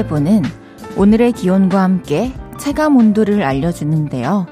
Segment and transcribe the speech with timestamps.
[0.00, 0.42] 일기예보는
[0.96, 4.46] 오늘의 기온과 함께 체감 온도를 알려주는데요.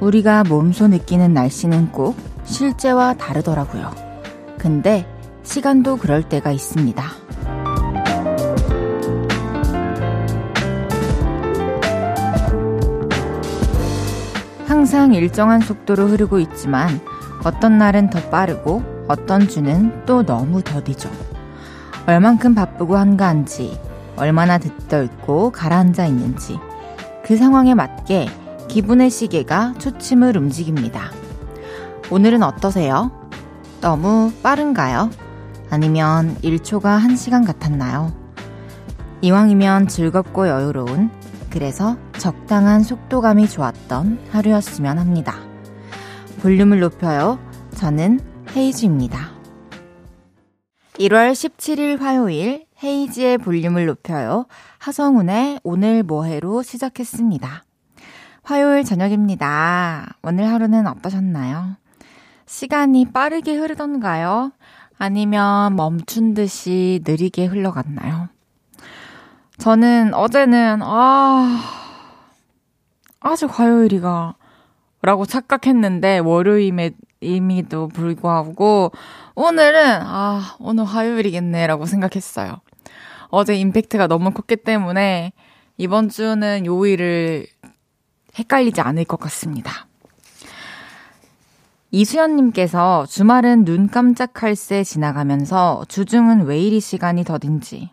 [0.00, 3.90] 우리가 몸소 느끼는 날씨는 꼭 실제와 다르더라고요.
[4.58, 5.06] 근데
[5.42, 7.04] 시간도 그럴 때가 있습니다.
[14.66, 17.00] 항상 일정한 속도로 흐르고 있지만
[17.44, 21.10] 어떤 날은 더 빠르고 어떤 주는 또 너무 더디죠.
[22.06, 23.78] 얼만큼 바쁘고 한가한지,
[24.16, 26.58] 얼마나 듣떠있고 가라앉아 있는지,
[27.24, 28.28] 그 상황에 맞게
[28.68, 31.10] 기분의 시계가 초침을 움직입니다.
[32.10, 33.10] 오늘은 어떠세요?
[33.80, 35.10] 너무 빠른가요?
[35.70, 38.12] 아니면 1초가 1시간 같았나요?
[39.22, 41.10] 이왕이면 즐겁고 여유로운,
[41.50, 45.36] 그래서 적당한 속도감이 좋았던 하루였으면 합니다.
[46.42, 47.38] 볼륨을 높여요.
[47.74, 48.20] 저는
[48.54, 49.30] 헤이즈입니다.
[50.98, 54.46] 1월 17일 화요일 헤이지의 볼륨을 높여요.
[54.78, 57.64] 하성운의 오늘 뭐해로 시작했습니다.
[58.42, 60.16] 화요일 저녁입니다.
[60.22, 61.76] 오늘 하루는 어떠셨나요?
[62.46, 64.52] 시간이 빠르게 흐르던가요?
[64.98, 68.28] 아니면 멈춘 듯이 느리게 흘러갔나요?
[69.58, 71.60] 저는 어제는, 아,
[73.20, 74.36] 아직 화요일이가,
[75.02, 78.92] 라고 착각했는데, 월요일임에도 불구하고,
[79.34, 82.60] 오늘은, 아, 오늘 화요일이겠네, 라고 생각했어요.
[83.28, 85.32] 어제 임팩트가 너무 컸기 때문에,
[85.78, 87.46] 이번 주는 요일을
[88.38, 89.86] 헷갈리지 않을 것 같습니다.
[91.90, 97.90] 이수연님께서 주말은 눈 깜짝할 새 지나가면서 주중은 왜 이리 시간이 더딘지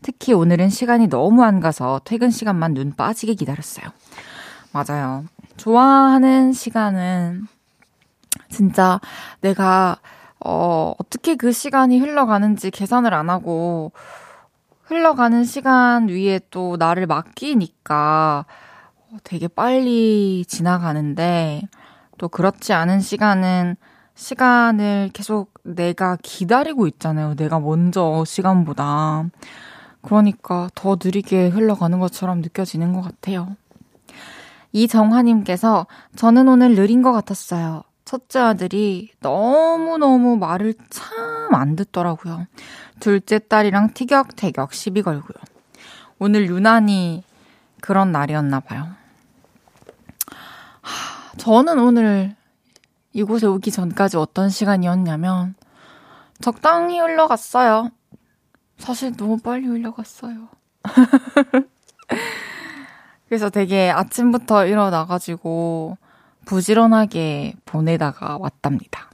[0.00, 3.86] 특히 오늘은 시간이 너무 안 가서 퇴근 시간만 눈 빠지게 기다렸어요.
[4.72, 5.24] 맞아요.
[5.56, 7.46] 좋아하는 시간은
[8.48, 9.00] 진짜
[9.40, 9.98] 내가
[10.40, 13.92] 어, 어떻게 그 시간이 흘러가는지 계산을 안 하고
[14.82, 18.46] 흘러가는 시간 위에 또 나를 맡기니까
[19.24, 21.62] 되게 빨리 지나가는데
[22.18, 23.76] 또 그렇지 않은 시간은
[24.14, 27.34] 시간을 계속 내가 기다리고 있잖아요.
[27.34, 29.24] 내가 먼저 시간보다.
[30.02, 33.56] 그러니까 더 느리게 흘러가는 것처럼 느껴지는 것 같아요.
[34.72, 37.82] 이정화님께서 저는 오늘 느린 것 같았어요.
[38.12, 42.46] 첫째 아들이 너무너무 말을 참 안 듣더라고요.
[43.00, 45.36] 둘째 딸이랑 티격태격 시비 걸고요.
[46.18, 47.24] 오늘 유난히
[47.80, 48.88] 그런 날이었나 봐요.
[50.80, 52.36] 하, 저는 오늘
[53.12, 55.54] 이곳에 오기 전까지 어떤 시간이었냐면
[56.40, 57.90] 적당히 흘러갔어요.
[58.78, 60.48] 사실 너무 빨리 흘러갔어요.
[63.28, 65.96] 그래서 되게 아침부터 일어나가지고
[66.44, 69.10] 부지런하게 보내다가 왔답니다.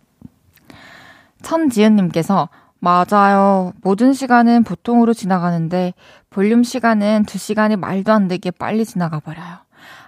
[1.42, 2.48] 천지은님께서
[2.80, 3.72] 맞아요.
[3.82, 5.94] 모든 시간은 보통으로 지나가는데
[6.30, 9.58] 볼륨 시간은 2시간이 말도 안 되게 빨리 지나가 버려요.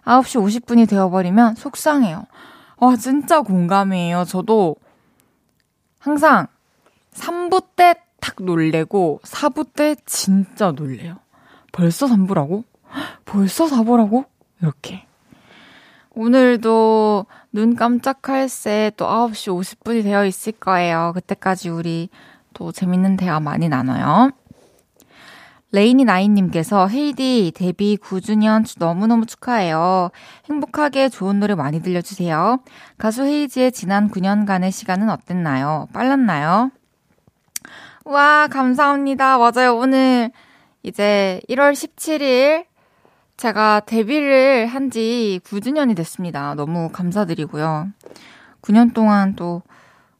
[0.04, 2.26] 9시 50분이 되어버리면 속상해요.
[2.78, 4.24] 와, 진짜 공감이에요.
[4.24, 4.76] 저도
[5.98, 6.46] 항상
[7.12, 11.16] 3부 때 탁 놀래고 4부 때 진짜 놀래요.
[11.72, 12.64] 벌써 3부라고?
[13.24, 14.26] 벌써 4부라고?
[14.60, 15.06] 이렇게.
[16.20, 21.12] 오늘도 눈 깜짝할 새 또 9시 50분이 되어 있을 거예요.
[21.14, 22.10] 그때까지 우리
[22.52, 24.30] 또 재밌는 대화 많이 나눠요.
[25.72, 30.10] 레이니 나인님께서 헤이디 데뷔 9주년 너무너무 축하해요.
[30.50, 32.58] 행복하게 좋은 노래 많이 들려주세요.
[32.98, 35.88] 가수 헤이지의 지난 9년간의 시간은 어땠나요?
[35.94, 36.70] 빨랐나요?
[38.04, 39.38] 와, 감사합니다.
[39.38, 39.74] 맞아요.
[39.74, 40.32] 오늘
[40.82, 42.66] 이제 1월 17일
[43.44, 46.54] 제가 데뷔를 한 지 9주년이 됐습니다.
[46.56, 47.88] 너무 감사드리고요.
[48.60, 49.62] 9년 동안 또,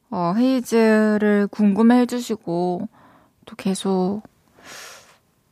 [0.09, 2.87] 어, 헤이즈를 궁금해 해주시고,
[3.45, 4.21] 또 계속,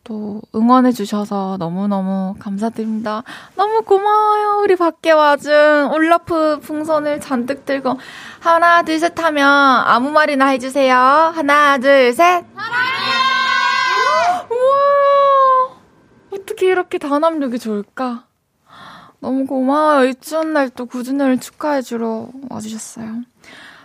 [0.04, 3.22] 또 응원해주셔서 너무너무 감사드립니다.
[3.56, 4.62] 너무 고마워요.
[4.64, 8.00] 우리 밖에 와준 올라프 풍선을 잔뜩 들고,
[8.40, 9.48] 하나, 둘, 셋 하면
[9.86, 10.96] 아무 말이나 해주세요.
[10.98, 12.46] 하나, 둘, 셋!
[12.56, 13.18] 사랑해요!
[14.50, 16.40] 우와!
[16.60, 18.26] 어떻게 이렇게 단합력이 좋을까?
[19.22, 20.10] 너무 고마워요.
[20.10, 23.22] 이 추운 날 또 구준을 축하해주러 와주셨어요.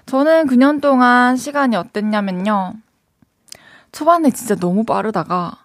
[0.07, 2.75] 저는 9년 동안 시간이 어땠냐면요.
[3.93, 5.65] 초반에 진짜 너무 빠르다가,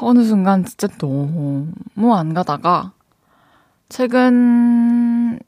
[0.00, 2.90] 어느 순간 진짜 너무 안 가다가,
[3.88, 5.38] 최근,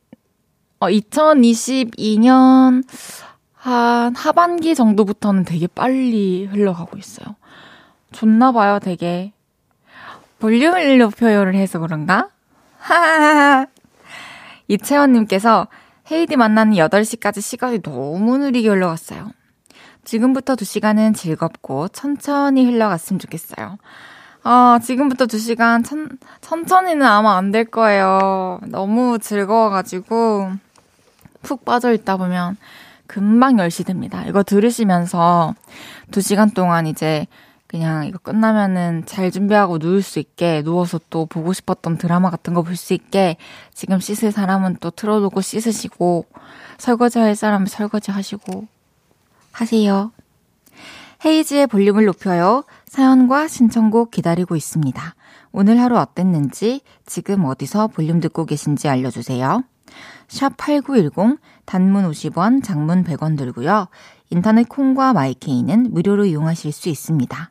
[0.78, 2.84] 어, 2022년
[3.54, 7.34] 한 하반기 정도부터는 되게 빨리 흘러가고 있어요.
[8.12, 9.32] 좋나 봐요, 되게.
[10.40, 12.28] 볼륨을 높여요를 해서 그런가?
[12.78, 13.66] 하하하.
[14.68, 15.68] 이채원님께서
[16.10, 19.30] 헤이디 만나는 8시까지 시간이 너무 느리게 흘러갔어요.
[20.04, 23.76] 지금부터 2시간은 즐겁고 천천히 흘러갔으면 좋겠어요.
[24.42, 26.08] 아, 지금부터 2시간 천,
[26.40, 28.60] 천천히는 아마 안 될 거예요.
[28.66, 30.52] 너무 즐거워가지고
[31.42, 32.56] 푹 빠져 있다 보면
[33.06, 34.24] 금방 10시 됩니다.
[34.26, 35.54] 이거 들으시면서
[36.12, 37.26] 2시간 동안 이제
[37.70, 42.62] 그냥 이거 끝나면은 잘 준비하고 누울 수 있게 누워서 또 보고 싶었던 드라마 같은 거
[42.64, 43.36] 볼 수 있게
[43.72, 46.26] 지금 씻을 사람은 또 틀어놓고 씻으시고
[46.78, 48.66] 설거지 할 사람은 설거지 하시고
[49.52, 50.10] 하세요.
[51.24, 52.64] 헤이즈의 볼륨을 높여요.
[52.86, 55.14] 사연과 신청곡 기다리고 있습니다.
[55.52, 59.62] 오늘 하루 어땠는지, 지금 어디서 볼륨 듣고 계신지 알려주세요.
[60.26, 63.86] 샵 8910, 단문 50원, 장문 100원 들고요.
[64.30, 67.50] 인터넷 콩과 마이케이는 무료로 이용하실 수 있습니다.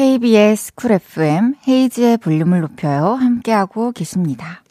[0.00, 3.12] KBS 쿨 FM 헤이즈의 볼륨을 높여요.
[3.12, 4.62] 함께하고 계십니다.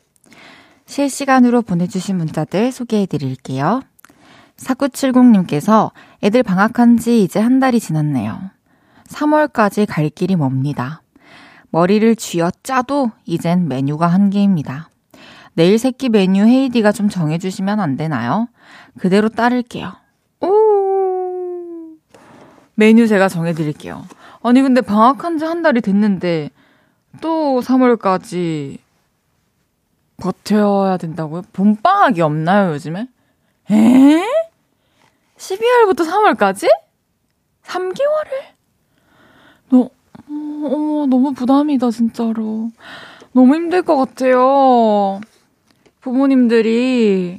[0.88, 3.84] 실시간으로 보내주신 문자들 소개해 드릴게요.
[4.58, 5.92] 4970님께서
[6.24, 8.40] 애들 방학한 지 이제 한 달이 지났네요.
[9.08, 11.04] 3월까지 갈 길이 멉니다.
[11.70, 14.90] 머리를 쥐어 짜도 이젠 메뉴가 한계입니다.
[15.54, 18.48] 내일 새끼 메뉴 헤이디가 좀 정해주시면 안 되나요?
[18.98, 19.94] 그대로 따를게요.
[20.42, 20.48] 오!
[22.74, 24.08] 메뉴 제가 정해드릴게요.
[24.42, 26.50] 아니, 근데 방학한 지 한 달이 됐는데,
[27.22, 28.78] 또 3월까지
[30.18, 31.44] 버텨야 된다고요?
[31.54, 33.08] 봄방학이 없나요, 요즘에?
[33.72, 34.24] 에?
[35.38, 36.68] 12월부터 3월까지?
[37.64, 38.30] 3개월을?
[39.70, 39.90] 너,
[40.28, 42.70] 어머, 너무 부담이다, 진짜로.
[43.32, 45.20] 너무 힘들 것 같아요.
[46.02, 47.38] 부모님들이.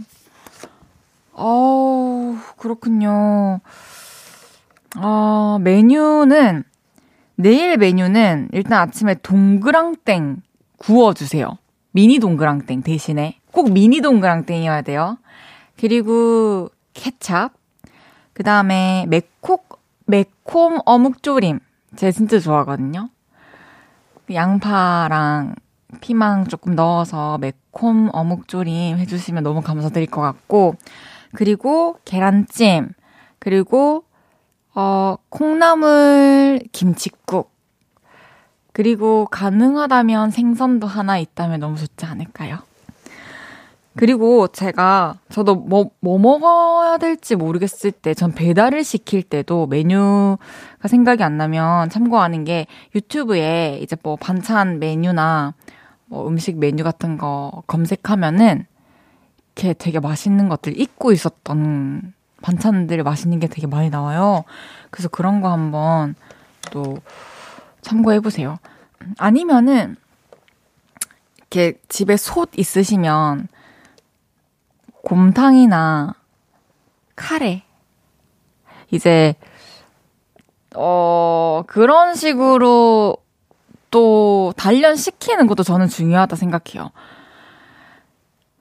[1.34, 3.60] 아우, 그렇군요.
[4.96, 6.64] 아, 메뉴는,
[7.40, 10.42] 내일 메뉴는 일단 아침에 동그랑땡
[10.78, 11.56] 구워주세요.
[11.92, 15.16] 미니 동그랑땡 대신에 꼭 미니 동그랑땡이어야 돼요.
[15.78, 17.48] 그리고 케찹,
[18.34, 19.56] 그 다음에 매콤,
[20.06, 21.60] 매콤 어묵조림.
[21.96, 23.08] 제가 진짜 좋아하거든요.
[24.32, 25.54] 양파랑
[26.00, 30.74] 피망 조금 넣어서 매콤 어묵조림 해주시면 너무 감사드릴 것 같고,
[31.32, 32.90] 그리고 계란찜,
[33.38, 34.04] 그리고,
[34.74, 37.50] 어, 콩나물 김치국,
[38.72, 42.58] 그리고 가능하다면 생선도 하나 있다면 너무 좋지 않을까요?
[43.96, 50.38] 그리고 제가 저도 뭐, 뭐 먹어야 될지 모르겠을 때 전 배달을 시킬 때도 메뉴가
[50.88, 55.54] 생각이 안 나면 참고하는 게 유튜브에 이제 뭐 반찬 메뉴나
[56.06, 58.64] 뭐 음식 메뉴 같은 거 검색하면은
[59.56, 64.44] 이렇게 되게 맛있는 것들 잊고 있었던 반찬들이 맛있는 게 되게 많이 나와요.
[64.90, 66.14] 그래서 그런 거 한번
[66.70, 66.98] 또
[67.82, 68.58] 참고해 보세요.
[69.18, 69.96] 아니면은,
[71.38, 73.48] 이렇게 집에 솥 있으시면,
[75.02, 76.14] 곰탕이나
[77.16, 77.62] 카레,
[78.90, 79.34] 이제,
[80.74, 83.16] 어, 그런 식으로
[83.90, 86.90] 또 단련시키는 것도 저는 중요하다 생각해요.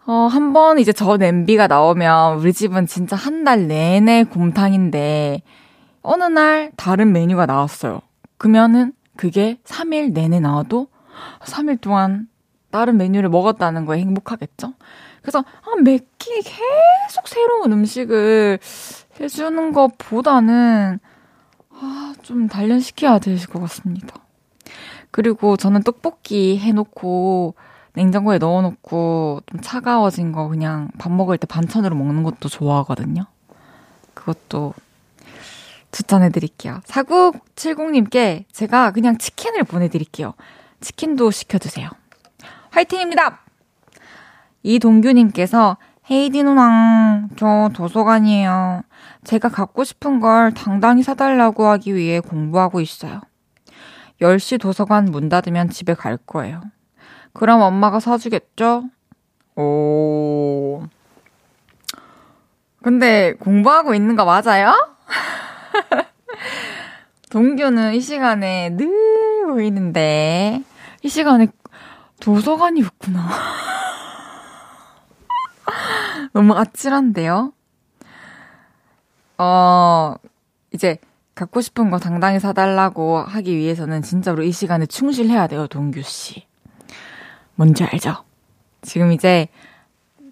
[0.10, 5.44] 어, 한 번 이제 저 냄비가 나오면 우리 집은 진짜 한 달 내내 곰탕인데,
[6.02, 8.02] 어느 날 다른 메뉴가 나왔어요.
[8.40, 10.88] 그러면은 그게 3일 내내 나와도
[11.42, 12.28] 3일 동안
[12.72, 14.74] 다른 메뉴를 먹었다는 거에 행복하겠죠?
[15.22, 18.58] 그래서 아, 매끼 계속 새로운 음식을
[19.20, 21.00] 해주는 것보다는
[21.72, 24.16] 아, 좀 단련시켜야 되실 것 같습니다.
[25.12, 27.54] 그리고 저는 떡볶이 해놓고
[28.00, 33.26] 냉장고에 넣어놓고 좀 차가워진 거 그냥 밥 먹을 때 반찬으로 먹는 것도 좋아하거든요.
[34.14, 34.74] 그것도
[35.92, 36.80] 추천해드릴게요.
[36.86, 40.34] 4970님께 제가 그냥 치킨을 보내드릴게요.
[40.80, 41.90] 치킨도 시켜주세요.
[42.72, 43.42] 화이팅입니다!
[44.64, 45.76] 이동규님께서
[46.10, 48.84] 헤이디 누나, 저 도서관이에요.
[49.26, 53.20] 제가 갖고 싶은 걸 당당히 사달라고 하기 위해 공부하고 있어요.
[54.22, 56.62] 10시 도서관 문 닫으면 집에 갈 거예요.
[57.34, 58.86] 그럼 엄마가 사주겠죠?
[59.56, 60.84] 오.
[62.82, 64.74] 근데 공부하고 있는 거 맞아요?
[67.30, 70.64] 동규는 이 시간에 늘 보이는데,
[71.04, 71.48] 이 시간에
[72.20, 73.30] 도서관이 없구나.
[76.34, 77.54] 너무 아찔한데요?
[79.38, 80.16] 어,
[80.74, 80.98] 이제
[81.36, 86.49] 갖고 싶은 거 당당히 사달라고 하기 위해서는 진짜로 이 시간에 충실해야 돼요, 동규 씨.
[87.60, 88.16] 뭔지 알죠?
[88.82, 89.50] 지금 이제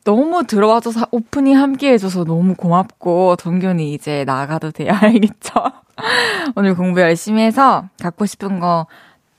[0.05, 4.93] 너무 들어와줘서 오프닝 함께 해줘서 너무 고맙고, 동균이 이제 나가도 돼요.
[4.95, 5.51] 알겠죠?
[6.55, 8.87] 오늘 공부 열심히 해서 갖고 싶은 거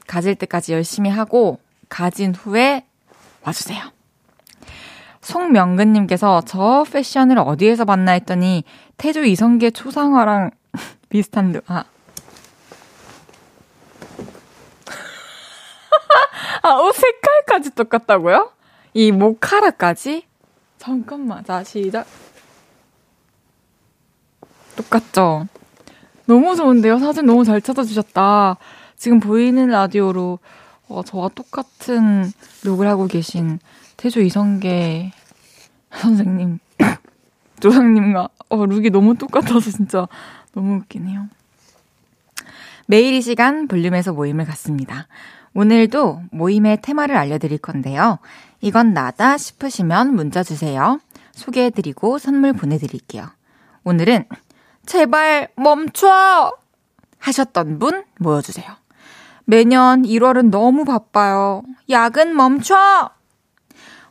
[0.07, 2.85] 가질 때까지 열심히 하고, 가진 후에
[3.47, 3.83] 와주세요.
[5.23, 8.65] 송명근님께서 저 패션을 어디에서 봤나 했더니
[8.99, 10.51] 태조 이성계 초상화랑
[11.09, 11.85] 비슷한 듯, 아.
[16.63, 18.53] 아, 옷 색깔까지 똑같다고요?
[18.95, 20.27] 이 모카라까지?
[20.79, 22.07] 잠깐만, 자, 시작.
[24.77, 25.47] 똑같죠?
[26.27, 26.99] 너무 좋은데요?
[26.99, 28.57] 사진 너무 잘 찾아주셨다.
[28.97, 30.39] 지금 보이는 라디오로
[30.89, 32.31] 어, 저와 똑같은
[32.65, 33.59] look을 하고 계신
[33.97, 35.13] 태조 이성계
[35.93, 36.59] 선생님,
[37.61, 40.07] 조상님과 어, look이 너무 똑같아서 진짜
[40.53, 41.29] 너무 웃기네요.
[42.87, 45.09] 매일 이 시간 볼륨에서 모임을 갖습니다.
[45.55, 48.19] 오늘도 모임의 테마를 알려드릴 건데요.
[48.61, 51.01] 이건 나다 싶으시면 문자 주세요.
[51.33, 53.29] 소개해드리고 선물 보내드릴게요.
[53.85, 54.25] 오늘은
[54.87, 56.53] 제발 멈춰!
[57.19, 58.67] 하셨던 분 모여주세요.
[59.45, 61.63] 매년 1월은 너무 바빠요.
[61.89, 63.11] 야근 멈춰!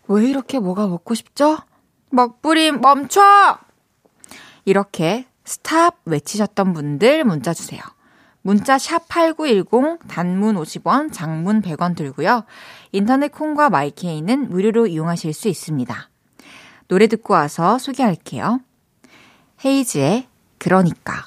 [0.08, 1.58] 왜 이렇게 뭐가 먹고 싶죠?
[2.10, 3.22] 먹부림 멈춰!
[4.66, 7.82] 이렇게 스탑 외치셨던 분들 문자 주세요.
[8.42, 12.46] 문자 샵 8910 단문 50원, 장문 100원 들고요.
[12.92, 16.10] 인터넷 콩과 마이케이는 무료로 이용하실 수 있습니다.
[16.88, 18.62] 노래 듣고 와서 소개할게요.
[19.66, 20.28] 헤이즈의
[20.58, 21.26] 그러니까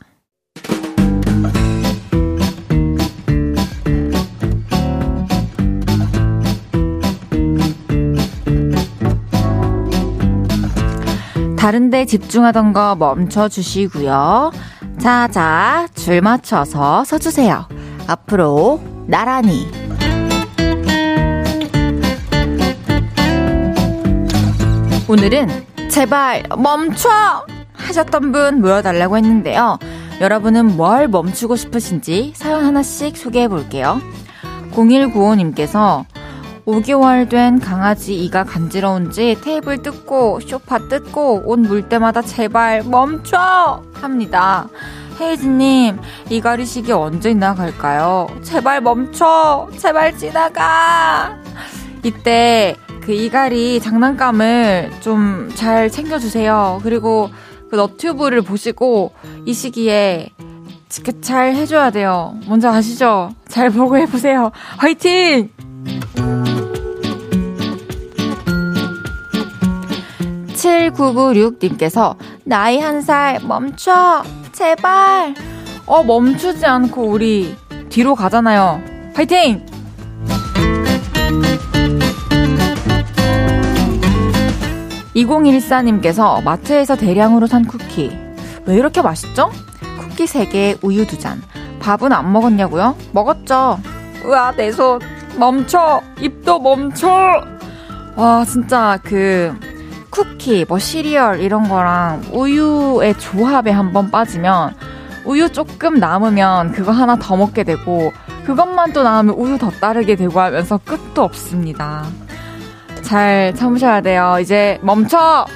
[11.59, 14.51] 다른데 집중하던 거 멈춰 주시고요.
[15.01, 17.67] 자, 자, 줄 맞춰서 서주세요.
[18.07, 19.67] 앞으로 나란히.
[25.09, 25.49] 오늘은
[25.89, 27.09] 제발 멈춰!
[27.73, 29.79] 하셨던 분 모여달라고 했는데요.
[30.21, 34.03] 여러분은 뭘 멈추고 싶으신지 사연 하나씩 소개해 볼게요.
[34.73, 36.05] 0195님께서
[36.71, 43.83] 5개월 된 강아지 이가 간지러운지 테이블 뜯고 쇼파 뜯고 옷 물 때마다 제발 멈춰!
[43.95, 44.69] 합니다.
[45.21, 45.99] 헤이즈님,
[46.31, 48.29] 이 가리식이 언제 나갈까요?
[48.43, 49.69] 제발 멈춰!
[49.77, 51.37] 제발 지나가!
[52.03, 56.81] 이때 그 이가리 장난감을 좀 잘 챙겨주세요.
[56.83, 57.29] 그리고
[57.71, 59.13] 그 너튜브를 보시고
[59.45, 60.31] 이 시기에
[61.21, 62.35] 잘 해줘야 돼요.
[62.47, 63.31] 뭔지 아시죠?
[63.49, 64.51] 잘 보고 해보세요.
[64.79, 65.51] 화이팅!
[70.89, 74.23] 7996님께서 나이 한 살 멈춰
[74.53, 75.35] 제발.
[75.87, 77.55] 어 멈추지 않고 우리
[77.89, 78.81] 뒤로 가잖아요.
[79.15, 79.65] 파이팅!
[85.17, 88.17] 2014님께서 마트에서 대량으로 산 쿠키.
[88.67, 89.51] 왜 이렇게 맛있죠?
[89.99, 91.39] 쿠키 3개 우유 2잔.
[91.81, 92.97] 밥은 안 먹었냐고요?
[93.13, 93.81] 먹었죠.
[94.25, 95.01] 우와 내 손.
[95.37, 96.01] 멈춰.
[96.21, 97.09] 입도 멈춰.
[98.17, 99.55] 와 진짜 그
[100.11, 104.75] 쿠키, 뭐 시리얼 이런 거랑 우유의 조합에 한번 빠지면
[105.25, 108.13] 우유 조금 남으면 그거 하나 더 먹게 되고
[108.45, 112.05] 그것만 또 남으면 우유 더 따르게 되고 하면서 끝도 없습니다.
[113.03, 114.39] 잘 참으셔야 돼요.
[114.41, 115.47] 이제 멈춰!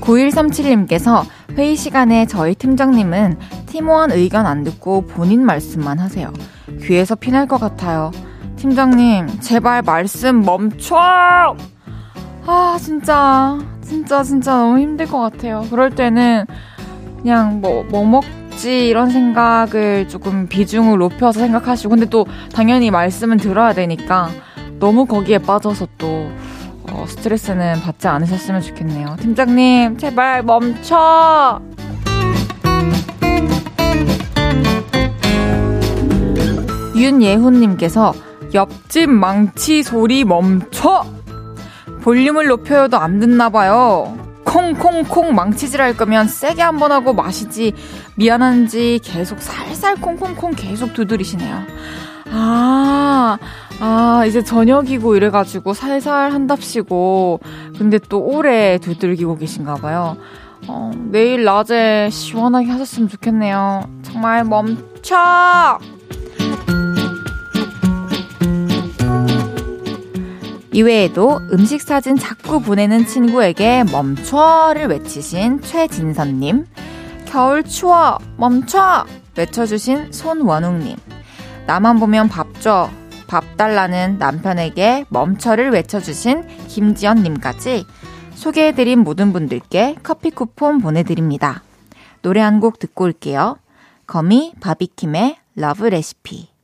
[0.00, 1.24] (9137님께서)
[1.58, 6.32] 회의 시간에 저희 팀장님은 팀원 의견 안 듣고 본인 말씀만 하세요.
[6.82, 8.10] 귀에서 피날 것 같아요.
[8.58, 10.96] 팀장님, 제발 말씀 멈춰!
[12.44, 15.64] 아, 진짜, 진짜, 진짜 너무 힘들 것 같아요.
[15.70, 16.44] 그럴 때는
[17.22, 23.72] 그냥 뭐, 뭐 먹지, 이런 생각을 조금 비중을 높여서 생각하시고, 근데 또 당연히 말씀은 들어야
[23.74, 24.28] 되니까
[24.80, 26.28] 너무 거기에 빠져서 또,
[26.90, 29.16] 어, 스트레스는 받지 않으셨으면 좋겠네요.
[29.20, 31.60] 팀장님, 제발 멈춰!
[36.96, 38.12] 윤예훈님께서
[38.54, 41.04] 옆집 망치 소리 멈춰!
[42.02, 44.16] 볼륨을 높여도 안 듣나봐요.
[44.44, 47.74] 콩콩콩 망치질 할 거면 세게 한 번 하고 마시지.
[48.14, 51.62] 미안한지 계속 살살 콩콩콩 계속 두드리시네요.
[52.30, 53.38] 아,
[53.80, 57.40] 아, 이제 저녁이고 이래가지고 살살 한답시고.
[57.78, 60.16] 근데 또 오래 두들기고 계신가 봐요.
[60.66, 63.82] 어, 내일 낮에 시원하게 하셨으면 좋겠네요.
[64.02, 65.78] 정말 멈춰!
[70.78, 76.66] 이외에도 음식 사진 자꾸 보내는 친구에게 멈춰를 외치신 최진선님,
[77.26, 79.04] 겨울 추워, 멈춰!
[79.36, 80.96] 외쳐주신 손원웅님,
[81.66, 82.90] 나만 보면 밥 줘,
[83.26, 87.84] 밥 달라는 남편에게 멈춰를 외쳐주신 김지연님까지
[88.36, 91.64] 소개해드린 모든 분들께 커피 쿠폰 보내드립니다.
[92.22, 93.56] 노래 한 곡 듣고 올게요.
[94.06, 96.57] 거미 바비킴의 Love Recipe.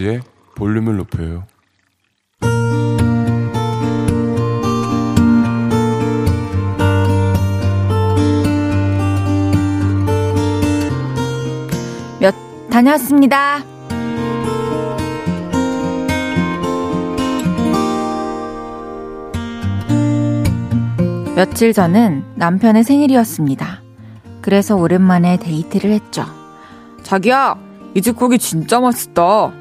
[0.00, 0.22] 헤이지의
[0.56, 1.44] 볼륨을 높여요.
[12.18, 12.34] 몇
[12.70, 13.62] 다녀왔습니다.
[21.36, 23.82] 며칠 전은 남편의 생일이었습니다.
[24.42, 26.24] 그래서 오랜만에 데이트를 했죠.
[27.02, 27.56] 자기야,
[27.94, 29.52] 이 집 고기 진짜 맛있다.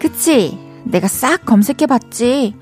[0.00, 0.58] 그치?
[0.84, 2.56] 내가 싹 검색해봤지.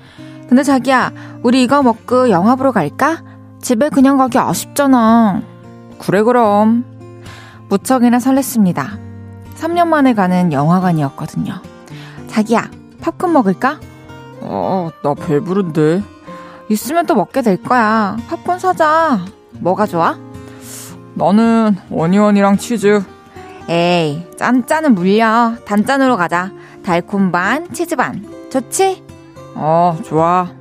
[0.47, 3.23] 근데 자기야, 우리 이거 먹고 영화 보러 갈까?
[3.61, 5.41] 집에 그냥 가기 아쉽잖아.
[5.99, 6.85] 그래, 그럼.
[7.69, 8.99] 무척이나 설렜습니다.
[9.55, 11.61] 3년 만에 가는 영화관이었거든요.
[12.27, 12.69] 자기야,
[13.01, 13.79] 팝콘 먹을까?
[14.41, 16.03] 어, 나 배부른데.
[16.69, 18.17] 있으면 또 먹게 될 거야.
[18.27, 19.19] 팝콘 사자.
[19.53, 20.17] 뭐가 좋아?
[21.15, 23.03] 나는 원이원이랑 치즈.
[23.67, 25.53] 에이, 짠짠은 물려.
[25.65, 26.51] 단짠으로 가자.
[26.83, 28.25] 달콤 반, 치즈 반.
[28.49, 29.03] 좋지?
[29.55, 30.51] 어, 좋아.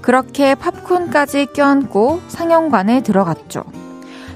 [0.00, 3.64] 그렇게 팝콘까지 껴안고 상영관에 들어갔죠.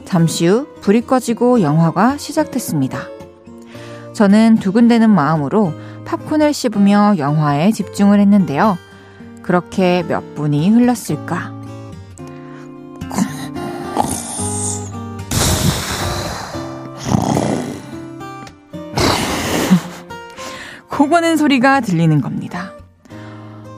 [0.04, 3.00] 잠시 후 불이 꺼지고 영화가 시작됐습니다.
[4.14, 5.72] 저는 두근대는 마음으로
[6.06, 8.78] 팝콘을 씹으며 영화에 집중을 했는데요.
[9.42, 11.57] 그렇게 몇 분이 흘렀을까?
[20.98, 22.72] 고거는 소리가 들리는 겁니다.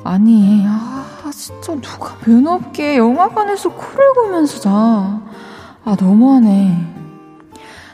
[0.04, 4.70] 아니, 아, 진짜 누가 면 없게 영화관에서 코를 고면서 자.
[4.70, 6.78] 아, 너무하네.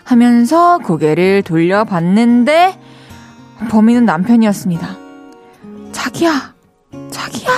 [0.05, 2.79] 하면서 고개를 돌려봤는데,
[3.69, 4.97] 범인은 남편이었습니다.
[5.91, 6.55] 자기야!
[7.11, 7.51] 자기야!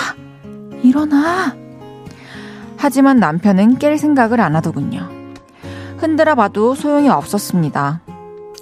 [0.82, 1.54] 일어나!
[2.78, 5.06] 하지만 남편은 깰 생각을 안 하더군요.
[5.98, 8.00] 흔들어 봐도 소용이 없었습니다.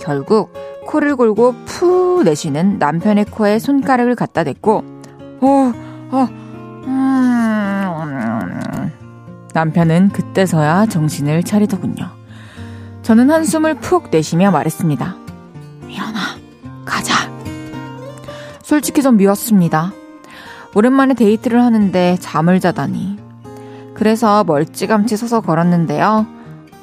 [0.00, 4.84] 결국 코를 골고 푸 내쉬는 남편의 코에 손가락을 갖다 댔고,
[5.40, 5.72] 어,
[6.12, 6.28] 어,
[6.86, 7.66] 음.
[9.52, 12.10] 남편은 그때서야 정신을 차리더군요.
[13.02, 15.16] 저는 한숨을 푹 내쉬며 말했습니다.
[15.88, 16.18] 일어나,
[16.84, 17.14] 가자.
[18.62, 19.92] 솔직히 좀 미웠습니다.
[20.74, 23.18] 오랜만에 데이트를 하는데 잠을 자다니.
[23.94, 26.26] 그래서 멀찌감치 서서 걸었는데요.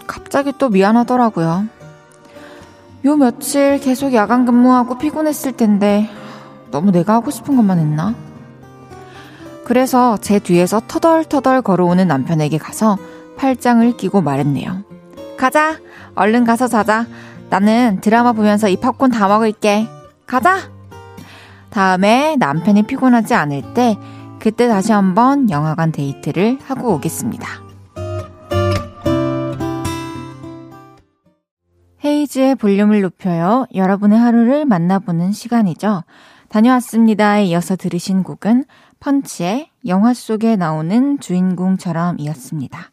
[0.08, 1.66] 갑자기 또 미안하더라고요.
[3.06, 6.10] 요 며칠 계속 야간 근무하고 피곤했을 텐데
[6.72, 8.16] 너무 내가 하고 싶은 것만 했나?
[9.66, 12.98] 그래서 제 뒤에서 터덜터덜 걸어오는 남편에게 가서
[13.38, 14.84] 팔짱을 끼고 말했네요.
[15.38, 15.80] 가자!
[16.16, 17.06] 얼른 가서 자자.
[17.50, 19.88] 나는 드라마 보면서 이 팝콘 다 먹을게.
[20.26, 20.60] 가자!
[21.72, 23.98] 다음에 남편이 피곤하지 않을 때
[24.39, 27.62] 그때 다시 한번 영화관 데이트를 하고 오겠습니다.
[32.06, 33.66] 헤이즈의 볼륨을 높여요.
[33.74, 36.04] 여러분의 하루를 만나보는 시간이죠.
[36.50, 38.66] 다녀왔습니다에 이어서 들으신 곡은
[39.00, 42.92] 펀치의 영화 속에 나오는 주인공처럼 이었습니다.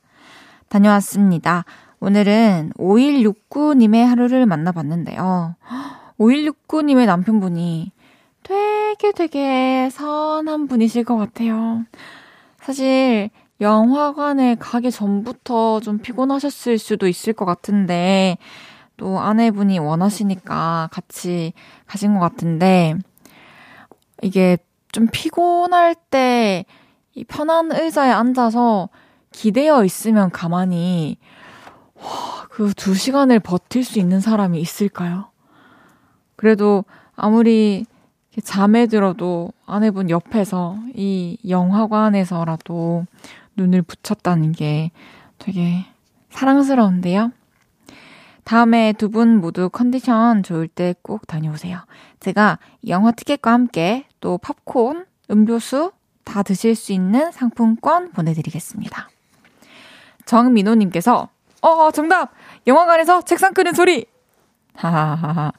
[0.68, 1.64] 다녀왔습니다.
[1.98, 5.56] 오늘은 5169님의 하루를 만나봤는데요.
[6.18, 7.92] 5169님의 남편분이
[8.44, 11.84] 되게 되게 선한 분이실 것 같아요.
[12.60, 18.38] 사실 영화관에 가기 전부터 좀 피곤하셨을 수도 있을 것 같은데
[19.00, 21.54] 또 아내분이 원하시니까 같이
[21.86, 22.94] 가신 것 같은데,
[24.22, 24.58] 이게
[24.92, 26.66] 좀 피곤할 때
[27.14, 28.88] 이 편한 의자에 앉아서
[29.32, 31.18] 기대어 있으면 가만히
[32.50, 35.30] 그 두 시간을 버틸 수 있는 사람이 있을까요?
[36.36, 36.84] 그래도
[37.16, 37.84] 아무리
[38.42, 43.06] 잠에 들어도 아내분 옆에서 이 영화관에서라도
[43.56, 44.90] 눈을 붙였다는 게
[45.38, 45.84] 되게
[46.30, 47.32] 사랑스러운데요.
[48.44, 51.78] 다음에 두 분 모두 컨디션 좋을 때 꼭 다녀오세요.
[52.20, 55.92] 제가 영화 티켓과 함께 또 팝콘, 음료수
[56.24, 59.08] 다 드실 수 있는 상품권 보내드리겠습니다.
[60.26, 61.28] 정민호님께서,
[61.62, 62.32] 어, 정답!
[62.66, 64.06] 영화관에서 책상 끄는 소리!
[64.74, 65.52] 하하하하.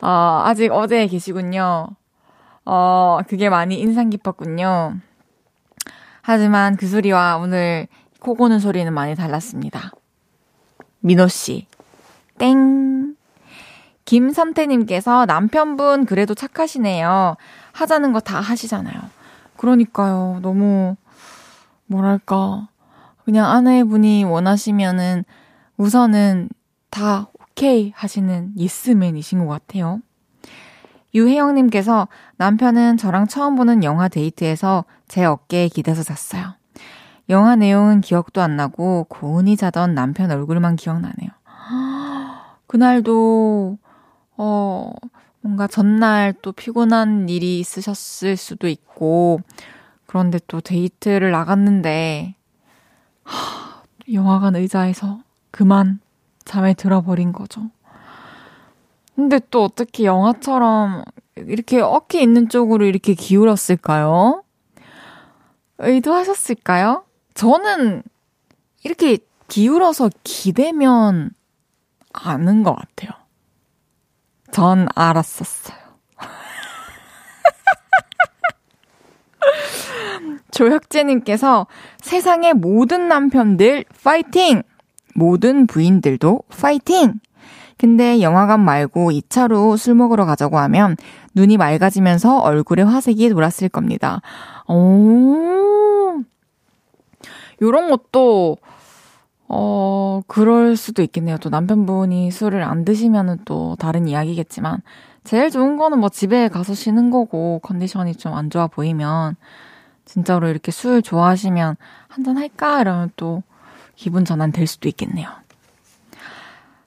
[0.00, 1.88] 어, 아직 어제 계시군요.
[2.64, 4.96] 어, 그게 많이 인상 깊었군요.
[6.22, 7.88] 하지만 그 소리와 오늘
[8.20, 9.90] 코 고는 소리는 많이 달랐습니다.
[11.00, 11.66] 민호 씨,
[12.38, 13.14] 땡.
[14.04, 17.36] 김선태님께서 남편분 그래도 착하시네요.
[17.72, 18.94] 하자는 거 다 하시잖아요.
[19.58, 20.38] 그러니까요.
[20.40, 20.96] 너무,
[21.86, 22.68] 뭐랄까.
[23.24, 25.24] 그냥 아내분이 원하시면은
[25.76, 26.48] 우선은
[26.90, 30.00] 다 오케이 하시는 예스맨이신 것 같아요.
[31.14, 36.54] 유혜영님께서 남편은 저랑 처음 보는 영화 데이트에서 제 어깨에 기대서 잤어요.
[37.28, 41.28] 영화 내용은 기억도 안 나고 고운히 자던 남편 얼굴만 기억나네요.
[42.68, 43.78] 그날도,
[44.36, 44.92] 어,
[45.40, 49.40] 뭔가 전날 또 피곤한 일이 있으셨을 수도 있고,
[50.06, 52.36] 그런데 또 데이트를 나갔는데,
[53.24, 56.00] 하, 영화관 의자에서 그만
[56.44, 57.70] 잠에 들어버린 거죠.
[59.16, 61.02] 근데 또 어떻게 영화처럼
[61.36, 64.44] 이렇게 어깨 있는 쪽으로 이렇게 기울었을까요?
[65.78, 67.04] 의도하셨을까요?
[67.34, 68.02] 저는
[68.84, 71.30] 이렇게 기울어서 기대면
[72.22, 73.10] 아는 것 같아요.
[74.50, 75.76] 전 알았었어요.
[80.50, 81.66] 조혁재님께서
[81.98, 84.62] 세상의 모든 남편들 파이팅!
[85.14, 87.20] 모든 부인들도 파이팅!
[87.76, 90.96] 근데 영화관 말고 2차로 술 먹으러 가자고 하면
[91.34, 94.20] 눈이 맑아지면서 얼굴에 화색이 돌았을 겁니다.
[94.66, 96.22] 오.
[97.62, 98.56] 요런 것도,
[99.48, 101.38] 어, 그럴 수도 있겠네요.
[101.38, 104.82] 또 남편분이 술을 안 드시면은 또 다른 이야기겠지만,
[105.24, 109.36] 제일 좋은 거는 뭐 집에 가서 쉬는 거고, 컨디션이 좀 안 좋아 보이면,
[110.04, 111.76] 진짜로 이렇게 술 좋아하시면
[112.08, 112.80] 한잔 할까?
[112.80, 113.42] 이러면 또
[113.94, 115.28] 기분 전환 될 수도 있겠네요.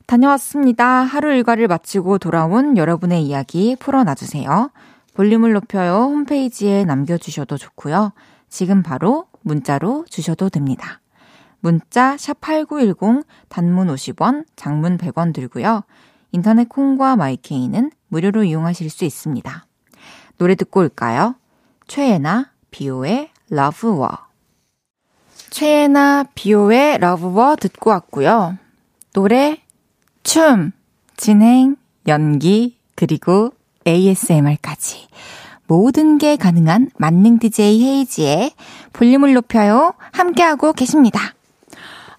[0.07, 0.85] 다녀왔습니다.
[0.85, 4.71] 하루 일과를 마치고 돌아온 여러분의 이야기 풀어놔주세요.
[5.13, 8.13] 볼륨을 높여요 홈페이지에 남겨주셔도 좋고요.
[8.49, 11.00] 지금 바로 문자로 주셔도 됩니다.
[11.61, 15.83] 문자 샵8910 단문 50원, 장문 100원 들고요.
[16.31, 19.65] 인터넷 콩과 마이케이는 무료로 이용하실 수 있습니다.
[20.37, 21.35] 노래 듣고 올까요?
[21.87, 24.09] 최애나 비오의 러브워
[25.49, 28.57] 최애나 비오의 러브워 듣고 왔고요.
[29.13, 29.61] 노래
[30.23, 30.71] 춤,
[31.17, 31.75] 진행,
[32.07, 33.51] 연기, 그리고
[33.85, 35.07] ASMR까지
[35.67, 38.51] 모든 게 가능한 만능 DJ 헤이지의
[38.93, 41.33] 볼륨을 높여요 함께하고 계십니다.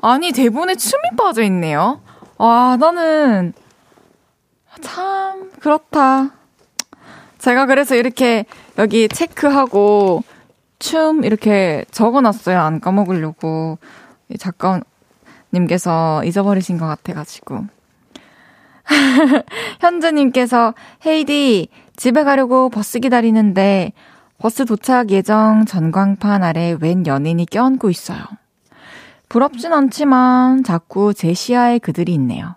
[0.02, 2.00] 아니 대본에 춤이 빠져 있네요.
[2.36, 3.52] 와 나는
[4.80, 6.32] 참 그렇다.
[7.38, 8.44] 제가 그래서 이렇게
[8.78, 10.24] 여기 체크하고
[10.80, 12.58] 춤 이렇게 적어놨어요.
[12.60, 13.78] 안 까먹으려고
[14.38, 17.66] 작가님께서 잊어버리신 것 같아가지고.
[19.78, 20.74] 현주님께서
[21.06, 23.92] 헤이디 집에 가려고 버스 기다리는데
[24.38, 28.18] 버스 도착 예정 전광판 아래 웬 연인이 껴안고 있어요.
[29.32, 32.54] 부럽진 않지만 자꾸 제 시야에 그들이 있네요.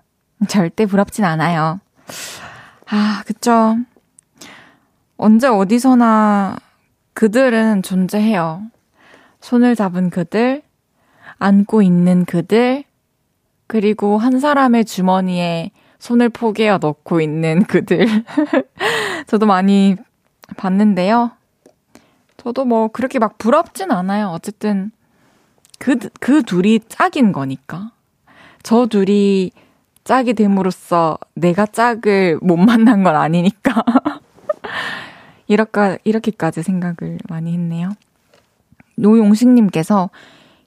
[0.50, 1.80] 절대 부럽진 않아요.
[2.88, 3.78] 아, 그쵸.
[5.16, 6.58] 언제 어디서나
[7.14, 8.62] 그들은 존재해요.
[9.40, 10.64] 손을 잡은 그들,
[11.40, 12.84] 안고 있는 그들,
[13.68, 18.06] 그리고 한 사람의 주머니에 손을 포개어 넣고 있는 그들.
[19.28, 19.96] 저도 많이
[20.58, 21.32] 봤는데요.
[22.36, 24.28] 저도 뭐 그렇게 막 부럽진 않아요.
[24.28, 24.92] 어쨌든
[25.80, 27.92] 그, 그 둘이 짝인 거니까.
[28.64, 29.52] 저 둘이
[30.04, 33.84] 짝이 됨으로써 내가 짝을 못 만난 건 아니니까.
[35.48, 37.92] 이렇게, 이렇게까지 생각을 많이 했네요.
[38.98, 40.10] 노용식님께서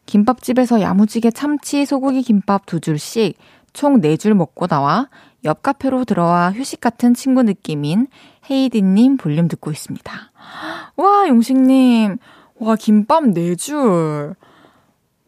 [0.07, 3.37] 김밥집에서 야무지게 참치 소고기 김밥 두 줄씩
[3.73, 5.09] 총 4줄 먹고 나와
[5.45, 8.09] 옆 카페로 들어와 휴식 같은 친구 느낌인
[8.51, 10.13] 헤이디님 볼륨 듣고 있습니다.
[10.97, 12.19] 와, 용식님.
[12.57, 14.35] 와, 김밥 4줄.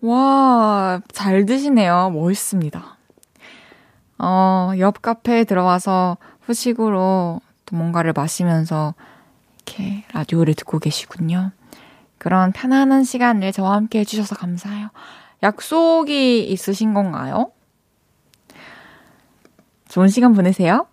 [0.03, 2.11] 와, 잘 드시네요.
[2.11, 2.97] 멋있습니다.
[4.19, 8.95] 어, 옆 카페에 들어와서 후식으로 또 뭔가를 마시면서
[9.57, 11.53] 이렇게 라디오를 듣고 계시군요.
[12.19, 14.89] 그런 편안한 시간을 저와 함께 해주셔서 감사해요.
[15.43, 17.53] 약속이 있으신 건가요?
[19.89, 20.87] 좋은 시간 보내세요.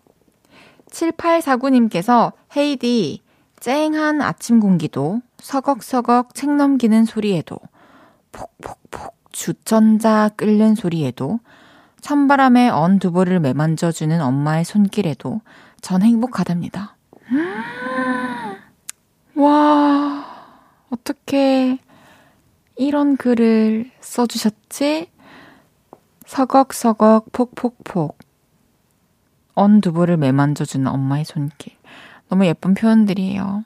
[0.90, 3.22] 7849님께서 헤이디
[3.60, 7.58] 쨍한 아침 공기도 서걱서걱 책 넘기는 소리에도
[8.38, 11.40] 폭폭폭 주천자 끓는 소리에도
[12.02, 15.42] 찬바람에 언 두부를 매만져주는 엄마의 손길에도
[15.82, 16.96] 전 행복하답니다.
[19.36, 20.26] 와,
[20.90, 21.80] 어떻게
[22.76, 25.10] 이런 글을 써주셨지?
[26.26, 28.18] 서걱서걱 폭폭폭.
[29.56, 31.76] 언 두부를 매만져주는 엄마의 손길.
[32.30, 33.64] 너무 예쁜 표현들이에요.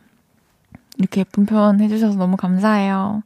[0.97, 3.23] 이렇게 예쁜 표현 해주셔서 너무 감사해요.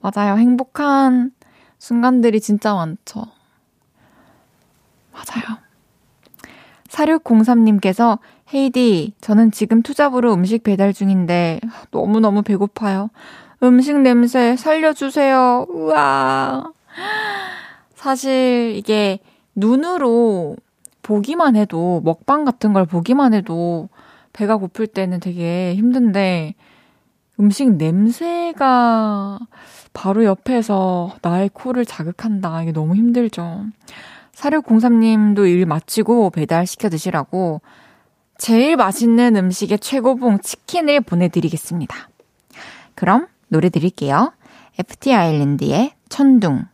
[0.00, 0.36] 맞아요.
[0.36, 1.32] 행복한
[1.78, 3.26] 순간들이 진짜 많죠.
[5.12, 5.58] 맞아요.
[6.88, 8.18] 4603님께서
[8.52, 11.60] 헤이디, 저는 지금 투잡으로 음식 배달 중인데
[11.90, 13.10] 너무너무 배고파요.
[13.62, 15.66] 음식 냄새 살려주세요.
[15.68, 16.72] 우와.
[17.94, 19.20] 사실 이게
[19.54, 20.56] 눈으로
[21.02, 23.88] 보기만 해도, 먹방 같은 걸 보기만 해도
[24.32, 26.54] 배가 고플 때는 되게 힘든데,
[27.38, 29.38] 음식 냄새가
[29.92, 32.62] 바로 옆에서 나의 코를 자극한다.
[32.62, 33.66] 이게 너무 힘들죠.
[34.34, 37.60] 4603님도 일 마치고 배달시켜 드시라고
[38.38, 42.08] 제일 맛있는 음식의 최고봉 치킨을 보내드리겠습니다.
[42.94, 44.32] 그럼 노래 드릴게요.
[44.78, 46.64] FT 아일랜드의 천둥.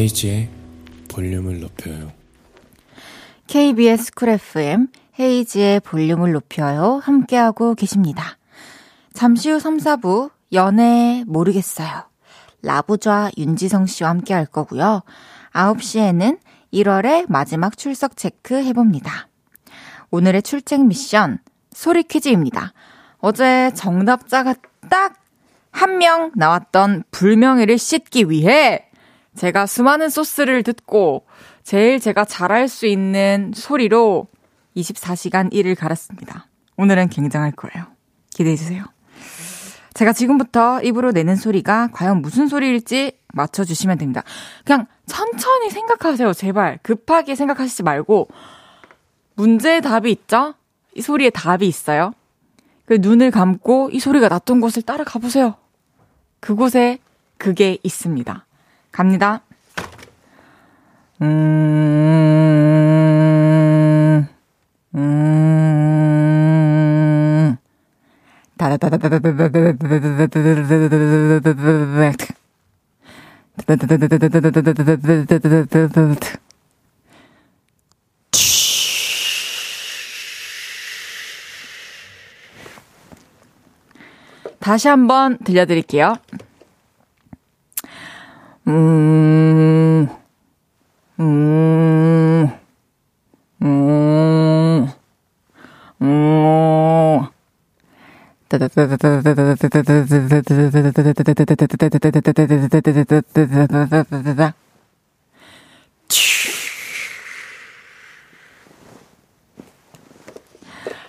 [0.00, 0.48] 헤이즈의
[1.10, 2.12] 볼륨을 높여요.
[3.48, 7.00] KBS 쿨 FM 헤이즈의 볼륨을 높여요.
[7.02, 8.38] 함께하고 계십니다.
[9.12, 12.04] 잠시 후 3, 4부 연애 모르겠어요.
[12.62, 15.02] 라부좌 윤지성 씨와 함께 할 거고요.
[15.52, 16.38] 9시에는
[16.72, 19.28] 1월의 마지막 출석 체크 해봅니다.
[20.10, 21.40] 오늘의 출첵 미션
[21.72, 22.72] 소리 퀴즈입니다.
[23.18, 24.54] 어제 정답자가
[24.88, 25.20] 딱
[25.72, 28.89] 한 명 나왔던 불명예를 씻기 위해
[29.36, 31.24] 제가 수많은 소스를 듣고
[31.62, 34.26] 제일 제가 잘할 수 있는 소리로
[34.76, 36.46] 24시간 일을 갈았습니다.
[36.76, 37.86] 오늘은 굉장할 거예요.
[38.30, 38.84] 기대해주세요.
[39.94, 44.22] 제가 지금부터 입으로 내는 소리가 과연 무슨 소리일지 맞춰주시면 됩니다.
[44.64, 46.78] 그냥 천천히 생각하세요, 제발.
[46.82, 48.28] 급하게 생각하시지 말고.
[49.34, 50.54] 문제의 답이 있죠?
[50.94, 52.12] 이 소리에 답이 있어요.
[52.86, 55.56] 그 눈을 감고 이 소리가 났던 곳을 따라가 보세요.
[56.40, 56.98] 그곳에
[57.36, 58.46] 그게 있습니다.
[58.92, 59.42] 갑니다.
[84.60, 86.14] 다시 한번 들려드릴게요.
[88.70, 90.08] 음,
[91.18, 92.48] 음,
[93.62, 94.88] 음,
[96.02, 97.26] 음.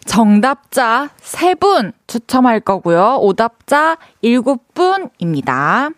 [0.06, 3.20] 정답자 3분 추첨할 거고요.
[3.22, 5.94] 오답자 7분입니다.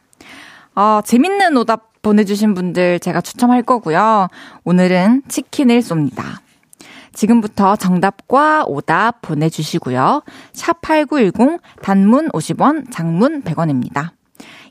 [0.76, 4.28] 어, 재밌는 오답 보내주신 분들 제가 추첨할 거고요.
[4.64, 6.44] 오늘은 치킨을 쏩니다.
[7.14, 10.24] 지금부터 정답과 오답 보내주시고요.
[10.54, 14.10] 샵8910 단문 50원, 장문 100원입니다.